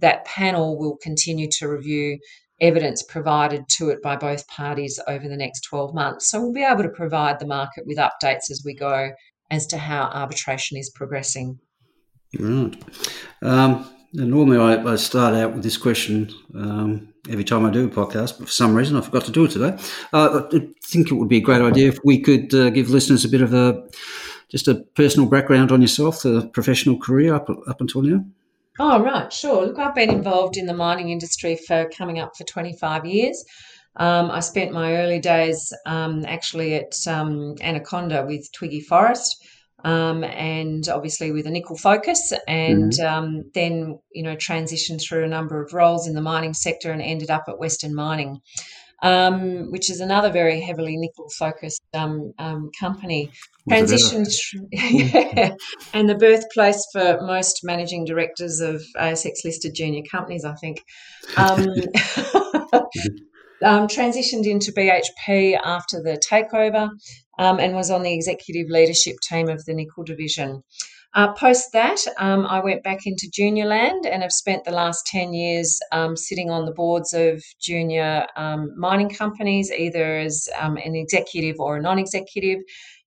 that 0.00 0.26
panel 0.26 0.78
will 0.78 0.98
continue 0.98 1.48
to 1.52 1.68
review 1.68 2.18
evidence 2.60 3.02
provided 3.02 3.68
to 3.68 3.90
it 3.90 4.02
by 4.02 4.16
both 4.16 4.46
parties 4.48 4.98
over 5.06 5.28
the 5.28 5.36
next 5.36 5.60
12 5.62 5.94
months. 5.94 6.30
So 6.30 6.40
we'll 6.40 6.52
be 6.52 6.64
able 6.64 6.82
to 6.82 6.88
provide 6.88 7.38
the 7.38 7.46
market 7.46 7.86
with 7.86 7.98
updates 7.98 8.50
as 8.50 8.62
we 8.64 8.74
go 8.74 9.10
as 9.50 9.66
to 9.68 9.78
how 9.78 10.04
arbitration 10.12 10.76
is 10.76 10.90
progressing. 10.90 11.58
Right. 12.38 12.82
Um, 13.42 13.90
normally, 14.12 14.58
I, 14.58 14.92
I, 14.92 14.96
start 14.96 15.34
out 15.34 15.54
with 15.54 15.62
this 15.62 15.76
question 15.76 16.30
um, 16.54 17.12
every 17.30 17.44
time 17.44 17.64
I 17.64 17.70
do 17.70 17.86
a 17.86 17.88
podcast, 17.88 18.38
but 18.38 18.48
for 18.48 18.52
some 18.52 18.74
reason 18.74 18.96
I 18.96 19.00
forgot 19.00 19.24
to 19.26 19.32
do 19.32 19.44
it 19.44 19.52
today. 19.52 19.76
Uh, 20.12 20.42
I 20.52 20.68
think 20.84 21.10
it 21.10 21.14
would 21.14 21.28
be 21.28 21.38
a 21.38 21.40
great 21.40 21.62
idea 21.62 21.88
if 21.88 21.98
we 22.04 22.20
could 22.20 22.52
uh, 22.52 22.70
give 22.70 22.90
listeners 22.90 23.24
a 23.24 23.28
bit 23.28 23.42
of 23.42 23.54
a 23.54 23.86
just 24.48 24.68
a 24.68 24.76
personal 24.94 25.28
background 25.28 25.72
on 25.72 25.82
yourself, 25.82 26.22
the 26.22 26.48
professional 26.48 26.98
career 26.98 27.34
up 27.34 27.48
up 27.68 27.80
until 27.80 28.02
now. 28.02 28.24
Oh, 28.78 29.02
right, 29.02 29.32
sure. 29.32 29.66
Look, 29.66 29.78
I've 29.78 29.94
been 29.94 30.10
involved 30.10 30.56
in 30.56 30.66
the 30.66 30.74
mining 30.74 31.10
industry 31.10 31.58
for 31.66 31.88
coming 31.96 32.18
up 32.18 32.36
for 32.36 32.44
25 32.44 33.06
years. 33.06 33.42
Um, 33.96 34.30
I 34.30 34.40
spent 34.40 34.72
my 34.72 34.96
early 34.96 35.20
days 35.20 35.72
um, 35.86 36.24
actually 36.26 36.74
at 36.74 36.94
um, 37.06 37.54
Anaconda 37.62 38.24
with 38.26 38.46
Twiggy 38.52 38.80
Forrest. 38.80 39.36
Um, 39.84 40.24
and 40.24 40.88
obviously 40.88 41.30
with 41.30 41.46
a 41.46 41.50
nickel 41.50 41.76
focus, 41.76 42.32
and 42.48 42.92
mm-hmm. 42.92 43.06
Um, 43.06 43.42
then 43.54 43.98
you 44.10 44.22
know 44.22 44.34
transitioned 44.34 45.00
through 45.06 45.24
a 45.24 45.28
number 45.28 45.62
of 45.62 45.74
roles 45.74 46.08
in 46.08 46.14
the 46.14 46.22
mining 46.22 46.54
sector 46.54 46.90
and 46.90 47.02
ended 47.02 47.30
up 47.30 47.44
at 47.46 47.58
Western 47.58 47.94
Mining, 47.94 48.40
um, 49.02 49.70
which 49.70 49.90
is 49.90 50.00
another 50.00 50.30
very 50.30 50.60
heavily 50.60 50.96
nickel 50.96 51.28
focused 51.38 51.82
um, 51.94 52.32
um, 52.38 52.70
company. 52.78 53.30
Transitioned, 53.70 54.34
yeah, 54.72 55.54
and 55.92 56.08
the 56.08 56.14
birthplace 56.14 56.86
for 56.92 57.18
most 57.22 57.60
managing 57.62 58.04
directors 58.04 58.60
of 58.60 58.82
ASX 58.96 59.44
listed 59.44 59.74
junior 59.74 60.02
companies, 60.10 60.44
I 60.44 60.54
think. 60.54 60.82
Um, 61.36 61.60
um, 63.64 63.88
transitioned 63.88 64.46
into 64.46 64.72
BHP 64.72 65.58
after 65.62 66.02
the 66.02 66.20
takeover 66.30 66.90
um, 67.38 67.58
and 67.58 67.74
was 67.74 67.90
on 67.90 68.02
the 68.02 68.12
executive 68.12 68.68
leadership 68.68 69.16
team 69.28 69.48
of 69.48 69.64
the 69.64 69.74
nickel 69.74 70.04
division. 70.04 70.62
Uh, 71.16 71.32
post 71.32 71.72
that, 71.72 71.98
um, 72.18 72.44
I 72.44 72.60
went 72.60 72.82
back 72.82 73.06
into 73.06 73.26
junior 73.32 73.64
land 73.64 74.04
and 74.04 74.20
have 74.20 74.32
spent 74.32 74.64
the 74.64 74.70
last 74.70 75.06
10 75.06 75.32
years 75.32 75.80
um, 75.90 76.14
sitting 76.14 76.50
on 76.50 76.66
the 76.66 76.72
boards 76.72 77.14
of 77.14 77.42
junior 77.58 78.26
um, 78.36 78.78
mining 78.78 79.08
companies, 79.08 79.72
either 79.72 80.18
as 80.18 80.46
um, 80.60 80.76
an 80.76 80.94
executive 80.94 81.56
or 81.58 81.78
a 81.78 81.80
non 81.80 81.98
executive. 81.98 82.58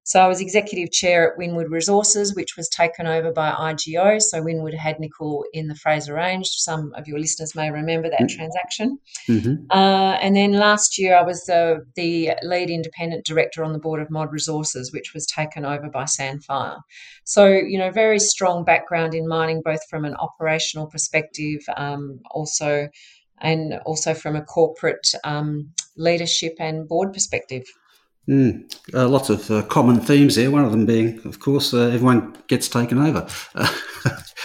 So 0.09 0.19
I 0.19 0.27
was 0.27 0.41
executive 0.41 0.91
chair 0.91 1.31
at 1.31 1.37
Windward 1.37 1.69
Resources, 1.69 2.33
which 2.33 2.57
was 2.57 2.67
taken 2.67 3.05
over 3.05 3.31
by 3.31 3.51
IGO. 3.51 4.19
So 4.19 4.41
Windward 4.41 4.73
had 4.73 4.99
nickel 4.99 5.45
in 5.53 5.67
the 5.67 5.75
Fraser 5.75 6.15
Range. 6.15 6.47
Some 6.47 6.91
of 6.95 7.07
your 7.07 7.19
listeners 7.19 7.53
may 7.53 7.69
remember 7.69 8.09
that 8.09 8.21
mm-hmm. 8.21 8.35
transaction. 8.35 8.97
Mm-hmm. 9.27 9.65
Uh, 9.69 10.17
and 10.19 10.35
then 10.35 10.53
last 10.53 10.97
year 10.97 11.15
I 11.15 11.21
was 11.21 11.45
the, 11.45 11.85
the 11.95 12.31
lead 12.41 12.71
independent 12.71 13.23
director 13.23 13.63
on 13.63 13.71
the 13.71 13.77
board 13.77 14.01
of 14.01 14.09
Mod 14.09 14.31
Resources, 14.31 14.91
which 14.91 15.13
was 15.13 15.27
taken 15.27 15.63
over 15.63 15.91
by 15.91 16.05
Sandfire. 16.05 16.79
So, 17.23 17.45
you 17.45 17.77
know, 17.77 17.91
very 17.91 18.17
strong 18.17 18.63
background 18.63 19.13
in 19.13 19.27
mining, 19.27 19.61
both 19.63 19.87
from 19.91 20.05
an 20.05 20.15
operational 20.15 20.87
perspective, 20.87 21.59
um, 21.77 22.19
also 22.31 22.89
and 23.41 23.75
also 23.85 24.15
from 24.15 24.35
a 24.35 24.43
corporate 24.43 25.07
um, 25.23 25.71
leadership 25.97 26.55
and 26.59 26.87
board 26.87 27.13
perspective. 27.13 27.63
Mm, 28.29 28.71
uh, 28.93 29.09
lots 29.09 29.31
of 29.31 29.49
uh, 29.49 29.63
common 29.63 29.99
themes 29.99 30.35
there. 30.35 30.51
One 30.51 30.63
of 30.63 30.69
them 30.69 30.85
being, 30.85 31.19
of 31.25 31.39
course, 31.39 31.73
uh, 31.73 31.87
everyone 31.87 32.37
gets 32.47 32.69
taken 32.69 32.99
over. 32.99 33.27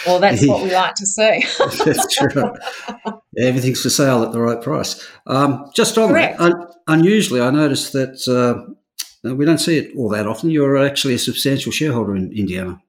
well, 0.07 0.19
that's 0.19 0.45
what 0.47 0.63
we 0.63 0.73
like 0.73 0.95
to 0.95 1.05
see. 1.05 1.45
that's 1.85 2.15
true. 2.15 2.51
Everything's 3.37 3.83
for 3.83 3.91
sale 3.91 4.23
at 4.23 4.31
the 4.31 4.41
right 4.41 4.59
price. 4.59 5.07
Um, 5.27 5.69
just 5.75 5.99
on 5.99 6.09
Correct. 6.09 6.39
that, 6.39 6.45
un- 6.45 6.67
unusually, 6.87 7.41
I 7.41 7.51
noticed 7.51 7.93
that 7.93 8.27
uh, 8.27 8.73
we 9.35 9.45
don't 9.45 9.59
see 9.59 9.77
it 9.77 9.95
all 9.95 10.09
that 10.09 10.25
often. 10.25 10.49
You're 10.49 10.83
actually 10.83 11.13
a 11.13 11.19
substantial 11.19 11.71
shareholder 11.71 12.15
in 12.15 12.31
Indiana. 12.31 12.81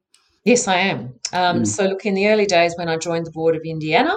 Yes, 0.44 0.66
I 0.66 0.76
am. 0.76 1.14
Um, 1.34 1.62
mm. 1.62 1.66
So, 1.66 1.84
look, 1.84 2.06
in 2.06 2.14
the 2.14 2.28
early 2.28 2.46
days 2.46 2.74
when 2.78 2.88
I 2.88 2.96
joined 2.96 3.26
the 3.26 3.32
board 3.32 3.54
of 3.54 3.62
Indiana, 3.66 4.14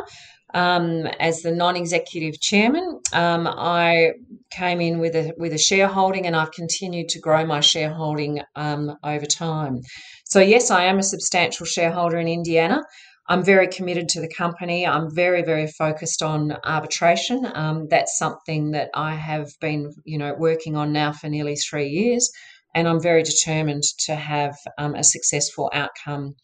um, 0.54 1.06
as 1.20 1.42
the 1.42 1.52
non-executive 1.52 2.40
chairman. 2.40 3.00
Um, 3.14 3.48
I 3.48 4.14
came 4.50 4.82
in 4.82 5.00
with 5.00 5.16
a 5.16 5.34
with 5.38 5.54
a 5.54 5.58
shareholding, 5.58 6.26
and 6.26 6.36
I've 6.36 6.52
continued 6.52 7.10
to 7.10 7.20
grow 7.20 7.46
my 7.46 7.60
shareholding 7.60 8.42
um, 8.56 8.96
over 9.04 9.26
time. 9.26 9.82
So 10.26 10.40
yes, 10.40 10.72
I 10.72 10.84
am 10.84 11.00
a 11.00 11.04
substantial 11.04 11.66
shareholder 11.66 12.18
in 12.18 12.28
Indiana. 12.28 12.82
I'm 13.30 13.44
very 13.44 13.68
committed 13.68 14.10
to 14.10 14.22
the 14.22 14.28
company. 14.28 14.88
I'm 14.88 15.14
very, 15.14 15.44
very 15.44 15.68
focused 15.68 16.24
on 16.24 16.58
arbitration. 16.66 17.48
Um, 17.54 17.88
that's 17.88 18.18
something 18.18 18.72
that 18.72 18.90
I 18.96 19.14
have 19.14 19.52
been, 19.62 19.94
you 20.04 20.18
know, 20.18 20.34
working 20.34 20.76
on 20.76 20.92
now 20.92 21.14
for 21.14 21.30
nearly 21.30 21.56
three 21.56 21.90
years, 21.90 22.32
and 22.74 22.88
I'm 22.88 23.00
very 23.00 23.22
determined 23.22 23.84
to 24.06 24.16
have 24.16 24.56
um, 24.80 24.96
a 24.96 25.04
successful 25.04 25.70
outcome. 25.74 26.36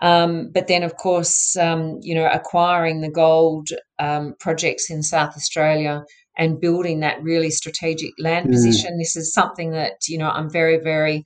Um, 0.00 0.50
but 0.52 0.66
then, 0.66 0.82
of 0.82 0.96
course, 0.96 1.56
um, 1.56 1.98
you 2.02 2.14
know, 2.14 2.28
acquiring 2.30 3.00
the 3.00 3.10
gold 3.10 3.68
um, 3.98 4.34
projects 4.38 4.90
in 4.90 5.02
South 5.02 5.34
Australia 5.36 6.02
and 6.36 6.60
building 6.60 7.00
that 7.00 7.22
really 7.22 7.50
strategic 7.50 8.12
land 8.18 8.48
mm. 8.48 8.52
position. 8.52 8.98
This 8.98 9.16
is 9.16 9.32
something 9.32 9.72
that 9.72 10.08
you 10.08 10.18
know 10.18 10.30
I'm 10.30 10.50
very, 10.50 10.78
very 10.78 11.24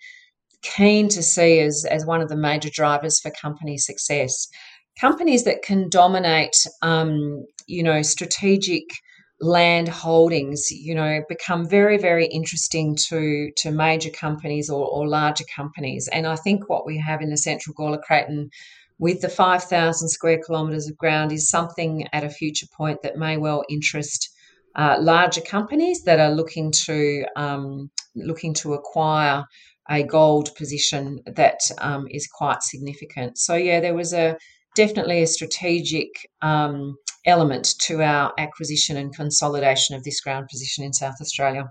keen 0.62 1.08
to 1.08 1.22
see 1.22 1.60
as 1.60 1.84
as 1.90 2.06
one 2.06 2.20
of 2.20 2.28
the 2.28 2.36
major 2.36 2.70
drivers 2.70 3.20
for 3.20 3.30
company 3.30 3.78
success. 3.78 4.48
Companies 5.00 5.44
that 5.44 5.62
can 5.62 5.90
dominate, 5.90 6.66
um, 6.82 7.44
you 7.66 7.82
know, 7.82 8.00
strategic 8.02 8.84
land 9.40 9.88
holdings, 9.88 10.70
you 10.70 10.94
know, 10.94 11.20
become 11.28 11.68
very, 11.68 11.98
very 11.98 12.26
interesting 12.26 12.96
to 13.08 13.50
to 13.56 13.70
major 13.70 14.10
companies 14.10 14.70
or, 14.70 14.86
or 14.86 15.06
larger 15.06 15.44
companies. 15.54 16.08
And 16.12 16.26
I 16.26 16.36
think 16.36 16.68
what 16.68 16.86
we 16.86 16.98
have 16.98 17.20
in 17.20 17.30
the 17.30 17.36
Central 17.36 17.74
Gawler 17.74 18.02
Craton 18.02 18.48
with 18.98 19.20
the 19.20 19.28
5,000 19.28 20.08
square 20.08 20.40
kilometres 20.42 20.88
of 20.88 20.96
ground 20.96 21.30
is 21.30 21.50
something 21.50 22.06
at 22.14 22.24
a 22.24 22.30
future 22.30 22.66
point 22.74 23.02
that 23.02 23.18
may 23.18 23.36
well 23.36 23.62
interest 23.68 24.30
uh, 24.76 24.98
larger 25.00 25.40
companies 25.40 26.04
that 26.04 26.20
are 26.20 26.30
looking 26.30 26.70
to 26.70 27.24
um, 27.36 27.90
looking 28.14 28.54
to 28.54 28.74
acquire 28.74 29.44
a 29.88 30.02
gold 30.02 30.50
position 30.56 31.20
that 31.26 31.60
um, 31.80 32.06
is 32.10 32.26
quite 32.26 32.62
significant. 32.62 33.38
So 33.38 33.54
yeah, 33.54 33.80
there 33.80 33.94
was 33.94 34.12
a 34.12 34.36
definitely 34.74 35.22
a 35.22 35.26
strategic 35.26 36.08
um, 36.42 36.96
element 37.24 37.74
to 37.80 38.02
our 38.02 38.32
acquisition 38.38 38.96
and 38.96 39.14
consolidation 39.14 39.96
of 39.96 40.04
this 40.04 40.20
ground 40.20 40.48
position 40.50 40.84
in 40.84 40.92
South 40.92 41.16
Australia. 41.20 41.64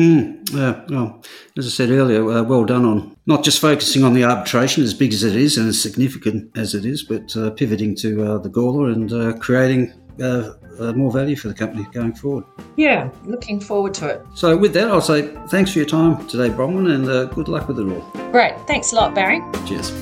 Mm, 0.00 0.54
uh, 0.54 0.82
well, 0.88 1.22
as 1.58 1.66
I 1.66 1.68
said 1.68 1.90
earlier, 1.90 2.26
uh, 2.26 2.42
well 2.42 2.64
done 2.64 2.86
on 2.86 3.14
not 3.26 3.44
just 3.44 3.60
focusing 3.60 4.02
on 4.02 4.14
the 4.14 4.24
arbitration, 4.24 4.82
as 4.82 4.94
big 4.94 5.12
as 5.12 5.22
it 5.22 5.36
is 5.36 5.58
and 5.58 5.68
as 5.68 5.80
significant 5.80 6.56
as 6.56 6.74
it 6.74 6.86
is, 6.86 7.02
but 7.02 7.36
uh, 7.36 7.50
pivoting 7.50 7.94
to 7.96 8.24
uh, 8.24 8.38
the 8.38 8.48
Gawler 8.48 8.90
and 8.94 9.12
uh, 9.12 9.38
creating 9.38 9.92
uh, 10.22 10.54
more 10.94 11.12
value 11.12 11.36
for 11.36 11.48
the 11.48 11.54
company 11.54 11.86
going 11.92 12.14
forward. 12.14 12.44
Yeah, 12.76 13.10
looking 13.26 13.60
forward 13.60 13.92
to 13.94 14.08
it. 14.08 14.22
So, 14.34 14.56
with 14.56 14.72
that, 14.72 14.88
I'll 14.88 15.02
say 15.02 15.34
thanks 15.48 15.72
for 15.72 15.80
your 15.80 15.88
time 15.88 16.26
today, 16.28 16.48
Bronwyn, 16.48 16.94
and 16.94 17.34
good 17.34 17.48
luck 17.48 17.68
with 17.68 17.78
it 17.78 17.86
all. 17.86 18.30
Great. 18.30 18.58
Thanks 18.66 18.92
a 18.92 18.94
lot, 18.94 19.14
Barry. 19.14 19.42
Cheers. 19.66 19.92